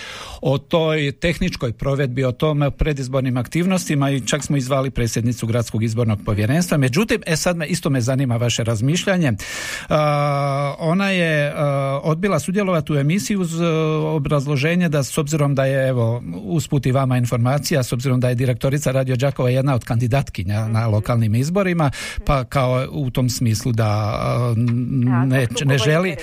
o 0.41 0.57
toj 0.57 1.11
tehničkoj 1.11 1.73
provedbi, 1.73 2.23
o 2.23 2.31
tom 2.31 2.71
predizbornim 2.77 3.37
aktivnostima 3.37 4.11
i 4.11 4.27
čak 4.27 4.43
smo 4.43 4.57
izvali 4.57 4.91
predsjednicu 4.91 5.47
gradskog 5.47 5.83
izbornog 5.83 6.19
povjerenstva, 6.25 6.77
međutim, 6.77 7.21
e 7.25 7.35
sad 7.35 7.57
me 7.57 7.67
isto 7.67 7.89
me 7.89 8.01
zanima 8.01 8.37
vaše 8.37 8.63
razmišljanje. 8.63 9.31
Ona 10.79 11.09
je 11.09 11.53
odbila 12.03 12.39
sudjelovati 12.39 12.93
u 12.93 12.97
emisiji 12.97 13.37
uz 13.37 13.61
obrazloženje 14.03 14.89
da 14.89 15.03
s 15.03 15.17
obzirom 15.17 15.55
da 15.55 15.65
je 15.65 15.89
evo 15.89 16.23
usput 16.43 16.85
i 16.85 16.91
vama 16.91 17.17
informacija, 17.17 17.83
s 17.83 17.93
obzirom 17.93 18.19
da 18.19 18.29
je 18.29 18.35
direktorica 18.35 18.91
Radio 18.91 19.15
Đakova 19.15 19.49
jedna 19.49 19.75
od 19.75 19.83
kandidatkinja 19.83 20.67
na 20.67 20.81
mhm. 20.81 20.93
lokalnim 20.93 21.35
izborima, 21.35 21.91
pa 22.25 22.43
kao 22.43 22.87
u 22.91 23.09
tom 23.09 23.29
smislu 23.29 23.71
da 23.71 24.19
ne, 25.25 25.47
ne 25.65 25.77
želi 25.77 26.15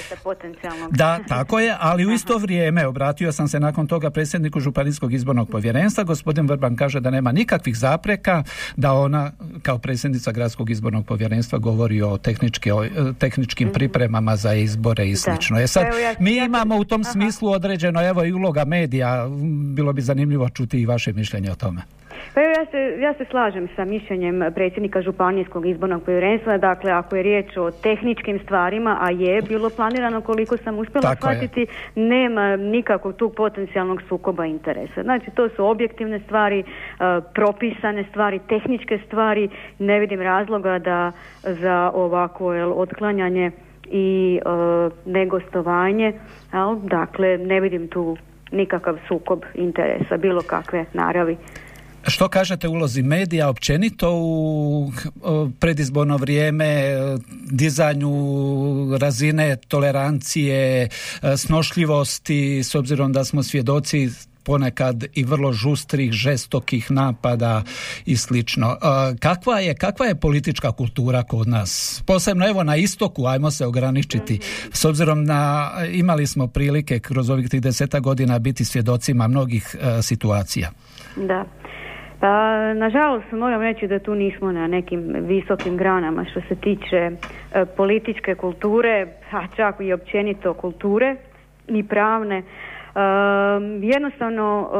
da, 0.91 1.19
tako 1.29 1.61
je, 1.61 1.77
ali 1.81 2.07
u 2.07 2.11
isto 2.11 2.39
vrijeme 2.39 2.87
obratio 2.87 3.33
sam 3.33 3.49
se 3.49 3.61
nakon 3.61 3.87
toga 3.87 4.11
predsjedniku 4.11 4.61
Županijskog 4.61 5.13
izbornog 5.13 5.49
povjerenstva, 5.49 6.05
gospodin 6.05 6.47
Vrban 6.47 6.77
kaže 6.77 7.01
da 7.01 7.11
nema 7.11 7.33
nikakvih 7.33 7.77
zapreka 7.77 8.43
da 8.77 8.93
ona 8.93 9.33
kao 9.63 9.79
predsjednica 9.79 10.33
Gradskog 10.33 10.71
izbornog 10.71 11.07
povjerenstva 11.07 11.59
govori 11.59 12.03
o, 12.03 12.19
tehnički, 12.19 12.71
o 12.71 12.85
tehničkim 13.19 13.69
mhm. 13.69 13.75
Pripremama 14.12 14.37
za 14.37 14.55
izbore 14.55 15.07
i 15.07 15.16
slično. 15.16 15.61
E 15.61 15.66
sad, 15.66 15.87
mi 16.18 16.37
imamo 16.37 16.77
u 16.77 16.85
tom 16.85 17.05
smislu 17.05 17.51
određeno, 17.51 18.09
evo 18.09 18.25
i 18.25 18.33
uloga 18.33 18.64
medija, 18.64 19.27
bilo 19.77 19.92
bi 19.92 20.01
zanimljivo 20.01 20.48
čuti 20.48 20.81
i 20.81 20.87
vaše 20.87 21.12
mišljenje 21.12 21.51
o 21.51 21.55
tome. 21.55 21.83
Pa 22.35 22.40
ja 22.40 22.66
se, 22.70 23.01
ja 23.01 23.14
se 23.14 23.25
slažem 23.31 23.68
sa 23.77 23.85
mišljenjem 23.85 24.42
predsjednika 24.55 25.03
Županijskog 25.03 25.66
izbornog 25.66 26.03
povjerenstva, 26.03 26.59
dakle 26.59 26.90
ako 26.92 27.16
je 27.16 27.22
riječ 27.22 27.57
o 27.57 27.70
tehničkim 27.70 28.40
stvarima, 28.44 28.98
a 29.01 29.11
je 29.11 29.42
bilo 29.42 29.70
planirano 29.70 30.20
koliko 30.20 30.57
sam 30.57 30.79
uspjela 30.79 31.16
shvatiti, 31.16 31.66
nema 31.94 32.57
nikakvog 32.57 33.16
tu 33.16 33.31
potencijalnog 33.37 34.03
sukoba 34.09 34.46
interesa. 34.46 35.03
Znači 35.03 35.31
to 35.35 35.48
su 35.48 35.66
objektivne 35.66 36.20
stvari, 36.20 36.61
e, 36.61 36.64
propisane 37.35 38.05
stvari, 38.11 38.40
tehničke 38.48 38.98
stvari, 39.07 39.48
ne 39.79 39.98
vidim 39.98 40.20
razloga 40.20 40.79
da 40.79 41.12
za 41.42 41.90
ovako 41.94 42.46
otklanjanje 42.77 43.51
i 43.90 44.40
e, 44.45 44.90
negostovanje, 45.07 46.12
dakle 46.83 47.38
ne 47.38 47.61
vidim 47.61 47.88
tu 47.88 48.16
nikakav 48.53 48.97
sukob 49.09 49.42
interesa 49.55 50.16
bilo 50.16 50.42
kakve 50.42 50.85
naravi. 50.92 51.37
Što 52.07 52.29
kažete 52.29 52.68
ulozi 52.68 53.03
medija 53.03 53.49
općenito 53.49 54.11
u 54.14 54.90
predizborno 55.61 56.16
vrijeme, 56.16 56.97
dizanju 57.51 58.12
razine 59.01 59.57
tolerancije, 59.68 60.88
snošljivosti, 61.37 62.62
s 62.62 62.75
obzirom 62.75 63.12
da 63.12 63.25
smo 63.25 63.42
svjedoci 63.42 64.09
ponekad 64.44 65.05
i 65.14 65.24
vrlo 65.24 65.52
žustrih, 65.52 66.12
žestokih 66.12 66.90
napada 66.90 67.62
i 68.07 68.16
slično. 68.16 68.76
Kakva 69.20 69.59
je, 69.59 69.74
kakva 69.74 70.07
je 70.07 70.20
politička 70.20 70.72
kultura 70.72 71.22
kod 71.22 71.48
nas? 71.48 72.02
Posebno 72.07 72.48
evo 72.48 72.62
na 72.62 72.76
istoku, 72.76 73.26
ajmo 73.26 73.50
se 73.50 73.66
ograničiti. 73.66 74.38
S 74.72 74.85
obzirom 74.85 75.24
na, 75.24 75.70
imali 75.92 76.26
smo 76.26 76.46
prilike 76.46 76.98
kroz 76.98 77.31
ovih 77.31 77.46
30 77.46 78.00
godina 78.00 78.38
biti 78.38 78.64
svjedocima 78.64 79.28
mnogih 79.28 79.76
e, 79.81 80.02
situacija. 80.02 80.70
Da. 81.16 81.44
Pa, 82.20 82.74
nažalost, 82.74 83.33
moram 83.33 83.61
reći 83.61 83.87
da 83.87 83.98
tu 83.98 84.14
nismo 84.14 84.52
na 84.52 84.66
nekim 84.66 85.14
visokim 85.20 85.76
granama 85.76 86.24
što 86.31 86.40
se 86.48 86.55
tiče 86.55 86.96
e, 86.96 87.11
političke 87.76 88.35
kulture, 88.35 89.07
a 89.33 89.46
čak 89.57 89.74
i 89.81 89.92
općenito 89.92 90.55
kulture, 90.55 91.16
ni 91.68 91.83
pravne. 91.88 92.42
Jednostavno, 93.83 94.70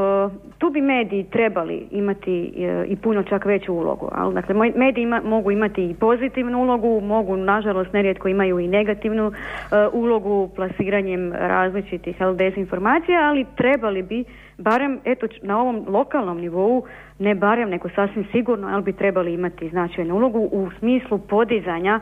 tu 0.59 0.71
bi 0.71 0.81
mediji 0.81 1.25
trebali 1.25 1.87
imati 1.91 2.53
i 2.87 2.97
puno 2.97 3.23
čak 3.23 3.45
veću 3.45 3.75
ulogu. 3.75 4.09
Ali, 4.13 4.35
dakle, 4.35 4.55
mediji 4.77 5.07
mogu 5.25 5.51
imati 5.51 5.91
i 5.91 5.95
pozitivnu 5.95 6.63
ulogu, 6.63 7.01
mogu, 7.01 7.37
nažalost, 7.37 7.93
nerijetko 7.93 8.29
imaju 8.29 8.59
i 8.59 8.69
negativnu 8.69 9.33
ulogu 9.93 10.51
plasiranjem 10.57 11.33
različitih 11.33 12.17
dezinformacija, 12.37 13.21
ali 13.29 13.47
trebali 13.57 14.03
bi 14.03 14.25
barem 14.59 15.01
eto 15.05 15.27
na 15.43 15.61
ovom 15.61 15.85
lokalnom 15.89 16.41
nivou 16.41 16.85
ne 17.19 17.35
barem 17.35 17.71
nego 17.71 17.89
sasvim 17.89 18.27
sigurno 18.33 18.69
ali 18.69 18.83
bi 18.83 18.93
trebali 18.93 19.35
imati 19.35 19.69
značajnu 19.69 20.15
ulogu 20.15 20.39
u 20.39 20.71
smislu 20.79 21.19
podizanja 21.19 22.01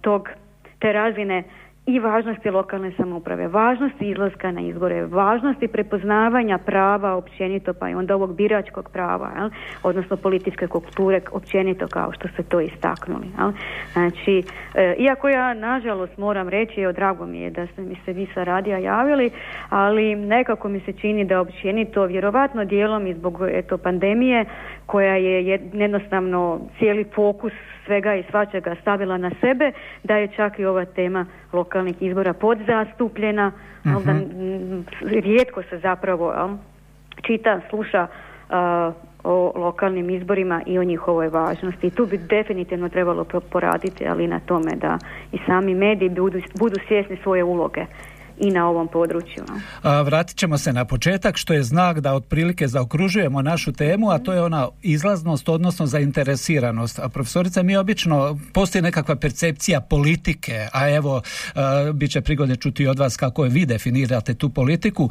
tog 0.00 0.28
te 0.78 0.92
razine 0.92 1.42
i 1.88 1.98
važnosti 1.98 2.50
lokalne 2.50 2.92
samouprave, 2.96 3.48
važnosti 3.48 4.10
izlaska 4.10 4.50
na 4.52 4.60
izbore, 4.60 5.06
važnosti 5.06 5.68
prepoznavanja 5.68 6.58
prava 6.58 7.14
općenito 7.14 7.74
pa 7.74 7.88
i 7.88 7.94
onda 7.94 8.14
ovog 8.14 8.34
biračkog 8.34 8.90
prava, 8.92 9.30
jel? 9.36 9.50
odnosno 9.82 10.16
političke 10.16 10.66
kulture 10.66 11.20
općenito 11.32 11.86
kao 11.86 12.12
što 12.12 12.28
ste 12.28 12.42
to 12.42 12.60
istaknuli. 12.60 13.26
Jel? 13.38 13.52
Znači, 13.92 14.42
e, 14.74 14.94
iako 14.98 15.28
ja 15.28 15.54
nažalost 15.54 16.18
moram 16.18 16.48
reći, 16.48 16.80
evo 16.80 16.92
drago 16.92 17.26
mi 17.26 17.40
je 17.40 17.50
da 17.50 17.66
ste 17.66 17.82
mi 17.82 17.96
se 18.04 18.12
vi 18.12 18.26
sa 18.34 18.44
radija 18.44 18.78
javili, 18.78 19.30
ali 19.68 20.14
nekako 20.14 20.68
mi 20.68 20.80
se 20.80 20.92
čini 20.92 21.24
da 21.24 21.40
općenito, 21.40 22.04
vjerovatno 22.04 22.64
dijelom 22.64 23.06
i 23.06 23.14
zbog 23.14 23.38
eto, 23.50 23.78
pandemije 23.78 24.44
koja 24.88 25.16
je 25.16 25.60
jednostavno 25.72 26.60
cijeli 26.78 27.04
fokus 27.14 27.52
svega 27.86 28.14
i 28.14 28.24
svačega 28.30 28.74
stavila 28.80 29.18
na 29.18 29.30
sebe, 29.40 29.72
da 30.04 30.16
je 30.16 30.28
čak 30.28 30.58
i 30.58 30.64
ova 30.64 30.84
tema 30.84 31.26
lokalnih 31.52 32.02
izbora 32.02 32.32
podzastupljena, 32.32 33.52
uh 33.84 34.04
da 34.04 34.14
rijetko 35.20 35.62
se 35.62 35.78
zapravo 35.78 36.58
čita, 37.22 37.60
sluša 37.70 38.06
o 39.24 39.52
lokalnim 39.54 40.10
izborima 40.10 40.62
i 40.66 40.78
o 40.78 40.84
njihovoj 40.84 41.28
važnosti. 41.28 41.86
I 41.86 41.90
tu 41.90 42.06
bi 42.06 42.18
definitivno 42.18 42.88
trebalo 42.88 43.24
poraditi, 43.50 44.08
ali 44.08 44.26
na 44.26 44.40
tome 44.40 44.70
da 44.76 44.98
i 45.32 45.38
sami 45.46 45.74
mediji 45.74 46.08
budu, 46.08 46.38
budu 46.58 46.76
svjesni 46.88 47.16
svoje 47.22 47.44
uloge 47.44 47.86
i 48.40 48.50
na 48.50 48.68
ovom 48.68 48.88
području. 48.88 49.44
A, 49.82 50.02
vratit 50.02 50.36
ćemo 50.36 50.58
se 50.58 50.72
na 50.72 50.84
početak 50.84 51.36
što 51.36 51.52
je 51.52 51.62
znak 51.62 52.00
da 52.00 52.14
otprilike 52.14 52.68
zaokružujemo 52.68 53.42
našu 53.42 53.72
temu, 53.72 54.10
a 54.10 54.18
to 54.18 54.32
je 54.32 54.42
ona 54.42 54.68
izlaznost, 54.82 55.48
odnosno 55.48 55.86
zainteresiranost. 55.86 56.98
A 56.98 57.08
profesorica, 57.08 57.62
mi 57.62 57.76
obično 57.76 58.38
postoji 58.52 58.82
nekakva 58.82 59.16
percepcija 59.16 59.80
politike, 59.80 60.68
a 60.72 60.90
evo 60.90 61.22
bit 61.94 62.10
će 62.10 62.20
prigode 62.20 62.56
čuti 62.56 62.86
od 62.86 62.98
vas 62.98 63.16
kako 63.16 63.42
vi 63.42 63.66
definirate 63.66 64.34
tu 64.34 64.50
politiku 64.50 65.10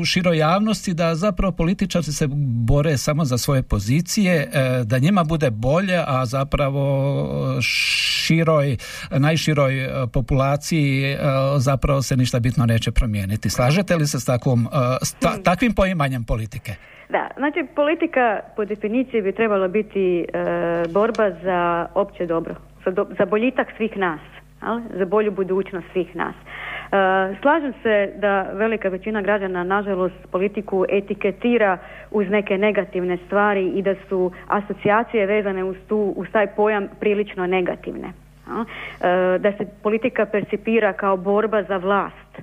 u 0.00 0.04
široj 0.04 0.38
javnosti 0.38 0.94
da 0.94 1.14
zapravo 1.14 1.52
političari 1.52 2.04
se 2.04 2.26
bore 2.66 2.98
samo 2.98 3.24
za 3.24 3.38
svoje 3.38 3.62
pozicije, 3.62 4.50
e, 4.52 4.84
da 4.84 4.98
njima 4.98 5.24
bude 5.24 5.50
bolje, 5.50 6.04
a 6.06 6.26
zapravo 6.26 7.62
široj, 7.62 8.76
najširoj 9.10 9.84
e, 9.84 10.06
populaciji 10.12 11.02
e, 11.04 11.18
zapravo 11.98 12.02
se 12.02 12.16
ništa 12.16 12.40
bitno 12.40 12.66
neće 12.66 12.90
promijeniti. 12.92 13.50
Slažete 13.50 13.96
li 13.96 14.06
se 14.06 14.20
s, 14.20 14.24
takvom, 14.24 14.66
uh, 14.66 14.72
s 15.02 15.14
takvim 15.44 15.72
poimanjem 15.74 16.24
politike? 16.24 16.72
Da, 17.08 17.28
znači 17.36 17.66
politika 17.74 18.40
po 18.56 18.64
definiciji 18.64 19.22
bi 19.22 19.32
trebala 19.32 19.68
biti 19.68 20.24
uh, 20.24 20.92
borba 20.92 21.30
za 21.42 21.88
opće 21.94 22.26
dobro, 22.26 22.54
za, 22.84 23.04
za 23.18 23.24
boljitak 23.24 23.68
svih 23.76 23.96
nas, 23.96 24.20
ali? 24.60 24.82
za 24.98 25.04
bolju 25.04 25.30
budućnost 25.32 25.86
svih 25.92 26.16
nas. 26.16 26.34
Uh, 26.34 27.40
slažem 27.42 27.72
se 27.82 28.12
da 28.20 28.42
velika 28.52 28.88
većina 28.88 29.22
građana 29.22 29.64
nažalost 29.64 30.20
politiku 30.30 30.84
etiketira 30.88 31.78
uz 32.10 32.26
neke 32.30 32.58
negativne 32.58 33.18
stvari 33.26 33.68
i 33.68 33.82
da 33.82 33.94
su 34.08 34.32
asocijacije 34.46 35.26
vezane 35.26 35.64
uz, 35.64 35.76
tu, 35.88 36.14
uz 36.16 36.28
taj 36.32 36.46
pojam 36.46 36.88
prilično 37.00 37.46
negativne. 37.46 38.12
E, 38.48 39.38
da 39.38 39.52
se 39.52 39.66
politika 39.82 40.26
percipira 40.26 40.92
kao 40.92 41.16
borba 41.16 41.62
za 41.62 41.76
vlast, 41.76 42.38
e, 42.38 42.42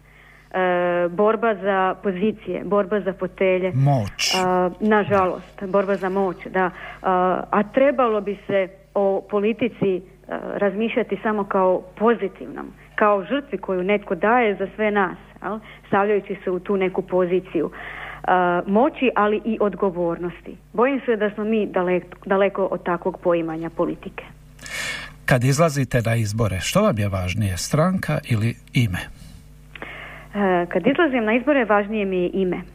borba 1.10 1.56
za 1.56 1.96
pozicije, 2.04 2.64
borba 2.64 3.00
za 3.00 3.14
fotelje. 3.14 3.72
Moć. 3.76 4.34
E, 4.34 4.38
nažalost, 4.80 5.64
borba 5.68 5.96
za 5.96 6.10
moć, 6.10 6.38
da. 6.46 6.72
A 7.52 7.64
trebalo 7.74 8.22
bi 8.22 8.38
se 8.48 8.68
o 8.94 9.22
politici 9.30 10.02
razmišljati 10.54 11.18
samo 11.24 11.44
kao 11.44 11.82
pozitivnom, 11.98 12.66
kao 12.96 13.24
žrtvi 13.24 13.58
koju 13.58 13.84
netko 13.84 14.16
daje 14.16 14.56
za 14.56 14.68
sve 14.76 14.92
nas, 14.92 15.18
stavljajući 15.88 16.36
se 16.44 16.52
u 16.52 16.60
tu 16.60 16.78
neku 16.78 17.02
poziciju. 17.02 17.72
moći, 18.66 19.12
ali 19.16 19.42
i 19.46 19.58
odgovornosti. 19.62 20.58
Bojim 20.74 21.02
se 21.06 21.16
da 21.16 21.30
smo 21.30 21.44
mi 21.44 21.66
daleko, 21.66 22.08
daleko 22.26 22.66
od 22.66 22.84
takvog 22.84 23.20
poimanja 23.24 23.70
politike. 23.70 24.24
Kad 25.26 25.44
izlazite 25.44 26.02
na 26.02 26.16
izbore, 26.16 26.60
što 26.60 26.82
vam 26.82 26.98
je 26.98 27.08
važnije, 27.08 27.58
stranka 27.58 28.20
ili 28.30 28.56
ime? 28.74 29.00
E, 30.36 30.66
kad 30.72 30.88
izlazim 30.88 31.26
na 31.26 31.34
izbore, 31.36 31.66
važnije 31.66 32.06
mi 32.06 32.18
je 32.18 32.30
ime 32.34 32.75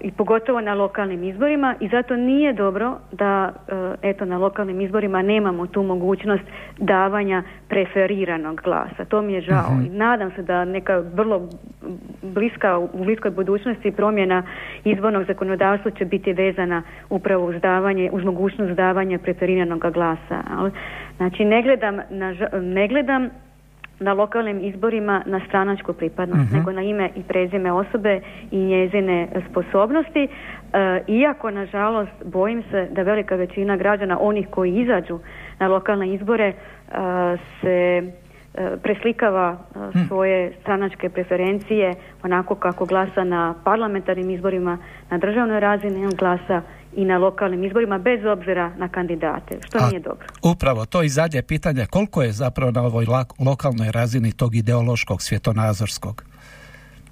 i 0.00 0.10
pogotovo 0.10 0.60
na 0.60 0.74
lokalnim 0.74 1.24
izborima 1.24 1.74
i 1.80 1.88
zato 1.88 2.16
nije 2.16 2.52
dobro 2.52 2.98
da 3.12 3.52
eto 4.02 4.24
na 4.24 4.38
lokalnim 4.38 4.80
izborima 4.80 5.22
nemamo 5.22 5.66
tu 5.66 5.82
mogućnost 5.82 6.44
davanja 6.78 7.42
preferiranog 7.68 8.60
glasa. 8.64 9.04
To 9.08 9.22
mi 9.22 9.32
je 9.32 9.40
žao 9.40 9.70
i 9.86 9.88
nadam 9.88 10.30
se 10.36 10.42
da 10.42 10.64
neka 10.64 11.02
vrlo 11.14 11.48
bliska 12.22 12.78
u 12.78 13.04
bliskoj 13.04 13.30
budućnosti 13.30 13.92
promjena 13.92 14.42
izbornog 14.84 15.24
zakonodavstva 15.24 15.90
će 15.90 16.04
biti 16.04 16.32
vezana 16.32 16.82
upravo 17.10 17.46
uz 17.46 17.60
davanje, 17.60 18.10
uz 18.12 18.24
mogućnost 18.24 18.72
davanja 18.72 19.18
preferiranog 19.18 19.92
glasa. 19.92 20.42
Znači 21.16 21.44
ne 21.44 21.62
gledam, 21.62 21.98
ne 22.60 22.88
gledam 22.88 23.30
na 24.02 24.12
lokalnim 24.12 24.64
izborima 24.64 25.22
na 25.26 25.40
stranačku 25.48 25.92
pripadnost, 25.92 26.52
uh 26.52 26.58
nego 26.58 26.72
na 26.72 26.82
ime 26.82 27.10
i 27.16 27.22
prezime 27.22 27.72
osobe 27.72 28.20
i 28.50 28.58
njezine 28.58 29.28
sposobnosti. 29.50 30.28
E, 30.72 31.02
iako, 31.06 31.50
nažalost, 31.50 32.12
bojim 32.24 32.62
se 32.70 32.88
da 32.90 33.02
velika 33.02 33.36
većina 33.36 33.76
građana, 33.76 34.18
onih 34.20 34.48
koji 34.50 34.80
izađu 34.80 35.18
na 35.58 35.68
lokalne 35.68 36.14
izbore, 36.14 36.46
e, 36.46 36.54
se 37.60 38.02
e, 38.54 38.76
preslikava 38.82 39.56
hm. 39.74 39.98
svoje 40.08 40.52
stranačke 40.60 41.08
preferencije 41.08 41.94
onako 42.22 42.54
kako 42.54 42.84
glasa 42.84 43.24
na 43.24 43.54
parlamentarnim 43.64 44.30
izborima 44.30 44.78
na 45.10 45.18
državnoj 45.18 45.60
razini, 45.60 46.04
on 46.06 46.12
glasa 46.18 46.62
i 46.96 47.04
na 47.04 47.18
lokalnim 47.18 47.64
izborima 47.64 47.98
bez 47.98 48.24
obzira 48.24 48.70
na 48.76 48.88
kandidate, 48.88 49.58
što 49.66 49.88
nije 49.88 50.00
dobro. 50.00 50.26
Upravo 50.42 50.86
to 50.86 51.02
i 51.02 51.08
zadnje 51.08 51.42
pitanje, 51.42 51.86
koliko 51.90 52.22
je 52.22 52.32
zapravo 52.32 52.70
na 52.70 52.82
ovoj 52.82 53.06
lokalnoj 53.46 53.92
razini 53.92 54.32
tog 54.32 54.54
ideološkog 54.54 55.22
svjetonazorskog? 55.22 56.24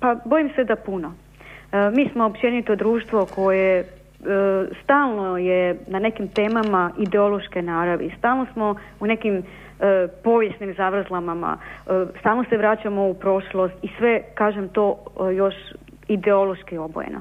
Pa 0.01 0.17
bojim 0.25 0.51
se 0.57 0.65
da 0.65 0.77
puno. 0.77 1.15
E, 1.73 1.91
mi 1.91 2.09
smo 2.13 2.25
općenito 2.25 2.77
društvo 2.77 3.27
koje 3.35 3.79
e, 3.81 3.85
stalno 4.85 5.39
je 5.39 5.79
na 5.87 5.99
nekim 5.99 6.29
temama 6.29 6.91
ideološke 6.99 7.63
naravi. 7.63 8.15
Stalno 8.19 8.47
smo 8.53 8.75
u 9.01 9.07
nekim 9.07 9.37
e, 9.37 9.43
povijesnim 10.25 10.75
zavrzlamama, 10.75 11.59
stalno 12.21 12.45
se 12.49 12.57
vraćamo 12.57 13.09
u 13.09 13.15
prošlost 13.15 13.75
i 13.83 13.89
sve, 13.99 14.23
kažem 14.35 14.69
to, 14.69 14.99
još 15.37 15.55
ideološki 16.09 16.79
obojeno. 16.79 17.21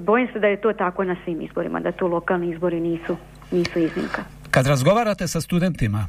Bojim 0.00 0.28
se 0.32 0.38
da 0.38 0.46
je 0.46 0.60
to 0.60 0.72
tako 0.72 1.04
na 1.04 1.16
svim 1.24 1.40
izborima, 1.40 1.80
da 1.80 1.92
tu 1.92 2.06
lokalni 2.06 2.50
izbori 2.50 2.80
nisu, 2.80 3.16
nisu 3.50 3.78
iznimka. 3.78 4.22
Kad 4.50 4.66
razgovarate 4.66 5.28
sa 5.28 5.40
studentima 5.40 6.06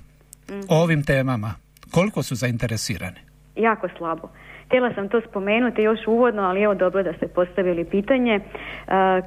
o 0.70 0.84
ovim 0.84 1.04
temama, 1.04 1.54
koliko 1.92 2.24
su 2.24 2.36
zainteresirani? 2.36 3.20
Jako 3.56 3.88
slabo. 3.98 4.30
Htjela 4.66 4.94
sam 4.94 5.10
to 5.10 5.22
spomenuti 5.30 5.82
još 5.82 6.00
uvodno, 6.08 6.42
ali 6.42 6.62
evo 6.62 6.74
dobro 6.74 7.04
da 7.04 7.14
ste 7.14 7.28
postavili 7.28 7.86
pitanje. 7.86 8.36
E, 8.36 8.42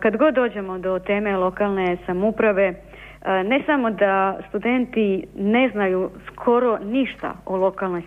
kad 0.01 0.17
god 0.17 0.35
dođemo 0.35 0.79
do 0.79 0.99
teme 0.99 1.37
lokalne 1.37 1.97
samuprave, 2.07 2.67
e, 2.67 2.75
ne 3.45 3.63
samo 3.67 3.91
da 3.91 4.39
studenti 4.49 5.27
ne 5.35 5.71
znaju 5.73 6.11
skoro 6.33 6.79
ništa 6.79 7.35
o 7.45 7.57
lokalnoj 7.57 8.03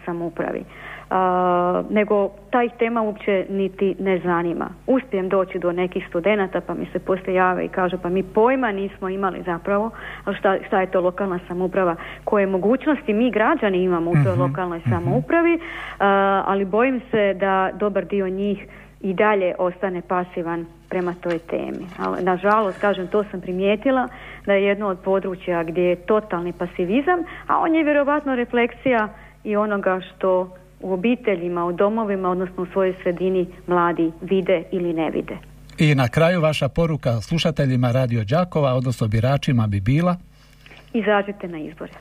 samoupravi, 1.09 1.85
nego 1.89 2.29
ta 2.49 2.63
ih 2.63 2.71
tema 2.79 3.01
uopće 3.01 3.45
niti 3.49 3.95
ne 3.99 4.19
zanima. 4.19 4.69
Uspijem 4.87 5.29
doći 5.29 5.59
do 5.59 5.71
nekih 5.71 6.05
studenata 6.09 6.61
pa 6.61 6.73
mi 6.73 6.85
se 6.85 6.99
poslije 6.99 7.35
jave 7.35 7.65
i 7.65 7.69
kažu 7.69 7.97
pa 8.01 8.09
mi 8.09 8.23
pojma 8.23 8.71
nismo 8.71 9.09
imali 9.09 9.43
zapravo 9.45 9.91
šta, 10.39 10.57
šta 10.67 10.81
je 10.81 10.91
to 10.91 11.01
lokalna 11.01 11.39
samouprava, 11.47 11.95
koje 12.23 12.45
mogućnosti 12.45 13.13
mi 13.13 13.31
građani 13.31 13.83
imamo 13.83 14.11
u 14.11 14.13
toj 14.13 14.31
mhm, 14.31 14.41
lokalnoj 14.41 14.79
mhm. 14.79 14.89
samoupravi, 14.89 15.59
ali 16.45 16.65
bojim 16.65 17.01
se 17.11 17.33
da 17.33 17.69
dobar 17.73 18.05
dio 18.05 18.29
njih 18.29 18.67
i 19.01 19.13
dalje 19.13 19.55
ostane 19.57 20.01
pasivan 20.01 20.65
prema 20.89 21.13
toj 21.21 21.39
temi. 21.39 21.87
Ali, 21.99 22.23
nažalost, 22.23 22.81
kažem, 22.81 23.07
to 23.07 23.23
sam 23.23 23.41
primijetila 23.41 24.07
da 24.45 24.53
je 24.53 24.63
jedno 24.63 24.87
od 24.87 24.99
područja 24.99 25.63
gdje 25.63 25.81
je 25.81 25.95
totalni 25.95 26.53
pasivizam, 26.53 27.19
a 27.47 27.59
on 27.59 27.75
je 27.75 27.83
vjerovatno 27.83 28.35
refleksija 28.35 29.09
i 29.43 29.55
onoga 29.55 30.01
što 30.01 30.49
u 30.79 30.93
obiteljima, 30.93 31.65
u 31.65 31.71
domovima, 31.71 32.29
odnosno 32.29 32.63
u 32.63 32.65
svojoj 32.65 32.93
sredini 33.03 33.47
mladi 33.67 34.11
vide 34.21 34.63
ili 34.71 34.93
ne 34.93 35.09
vide. 35.09 35.37
I 35.77 35.95
na 35.95 36.07
kraju 36.07 36.41
vaša 36.41 36.69
poruka 36.69 37.21
slušateljima 37.21 37.91
Radio 37.91 38.23
Đakova, 38.23 38.73
odnosno 38.73 39.07
biračima 39.07 39.67
bi 39.67 39.79
bila? 39.79 40.15
Izađite 40.93 41.47
na 41.47 41.59
izbore. 41.59 41.93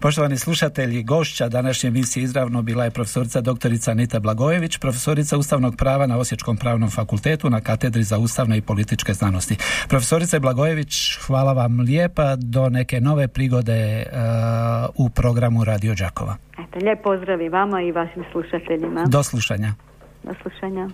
Poštovani 0.00 0.38
slušatelji, 0.38 1.02
gošća 1.02 1.48
današnje 1.48 1.88
emisije 1.88 2.22
izravno 2.22 2.62
bila 2.62 2.84
je 2.84 2.90
profesorica 2.90 3.40
doktorica 3.40 3.90
Anita 3.90 4.20
Blagojević, 4.20 4.78
profesorica 4.78 5.38
ustavnog 5.38 5.76
prava 5.76 6.06
na 6.06 6.18
Osječkom 6.18 6.56
pravnom 6.56 6.90
fakultetu 6.90 7.50
na 7.50 7.60
katedri 7.60 8.02
za 8.02 8.18
ustavne 8.18 8.58
i 8.58 8.60
političke 8.60 9.12
znanosti. 9.14 9.56
Profesorice 9.88 10.40
Blagojević, 10.40 11.18
hvala 11.26 11.52
vam 11.52 11.80
lijepa 11.80 12.36
do 12.36 12.68
neke 12.68 13.00
nove 13.00 13.28
prigode 13.28 14.06
uh, 14.06 15.06
u 15.06 15.10
programu 15.10 15.64
Radio 15.64 15.94
Đakova. 15.94 16.36
Eto, 16.52 16.78
lijep 16.84 17.02
pozdrav 17.02 17.40
i 17.40 17.48
vama 17.48 17.82
i 17.82 17.92
vašim 17.92 18.24
slušateljima. 18.32 19.04
Do 19.06 19.22
slušanja. 19.22 19.74
Do 20.22 20.34
slušanja. 20.42 20.88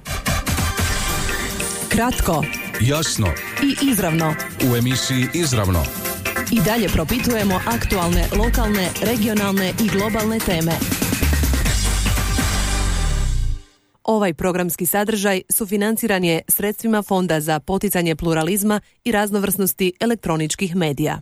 Kratko, 1.89 2.45
Jasno 2.81 3.27
i 3.63 3.91
izravno. 3.91 4.35
u 4.73 4.77
emisiji 4.77 5.27
Izravno. 5.35 5.83
I 6.53 6.61
dalje 6.61 6.89
propitujemo 6.89 7.61
aktualne, 7.67 8.25
lokalne, 8.39 8.89
regionalne 9.03 9.69
i 9.85 9.89
globalne 9.89 10.39
teme. 10.39 10.73
Ovaj 14.05 14.35
programski 14.35 14.87
sadržaj 14.87 15.43
sufinanciran 15.51 16.25
je 16.25 16.43
sredstvima 16.49 17.03
Fonda 17.03 17.41
za 17.41 17.61
poticanje 17.61 18.17
pluralizma 18.17 18.81
i 19.05 19.13
raznovrsnosti 19.13 19.93
elektroničkih 20.01 20.77
medija. 20.77 21.17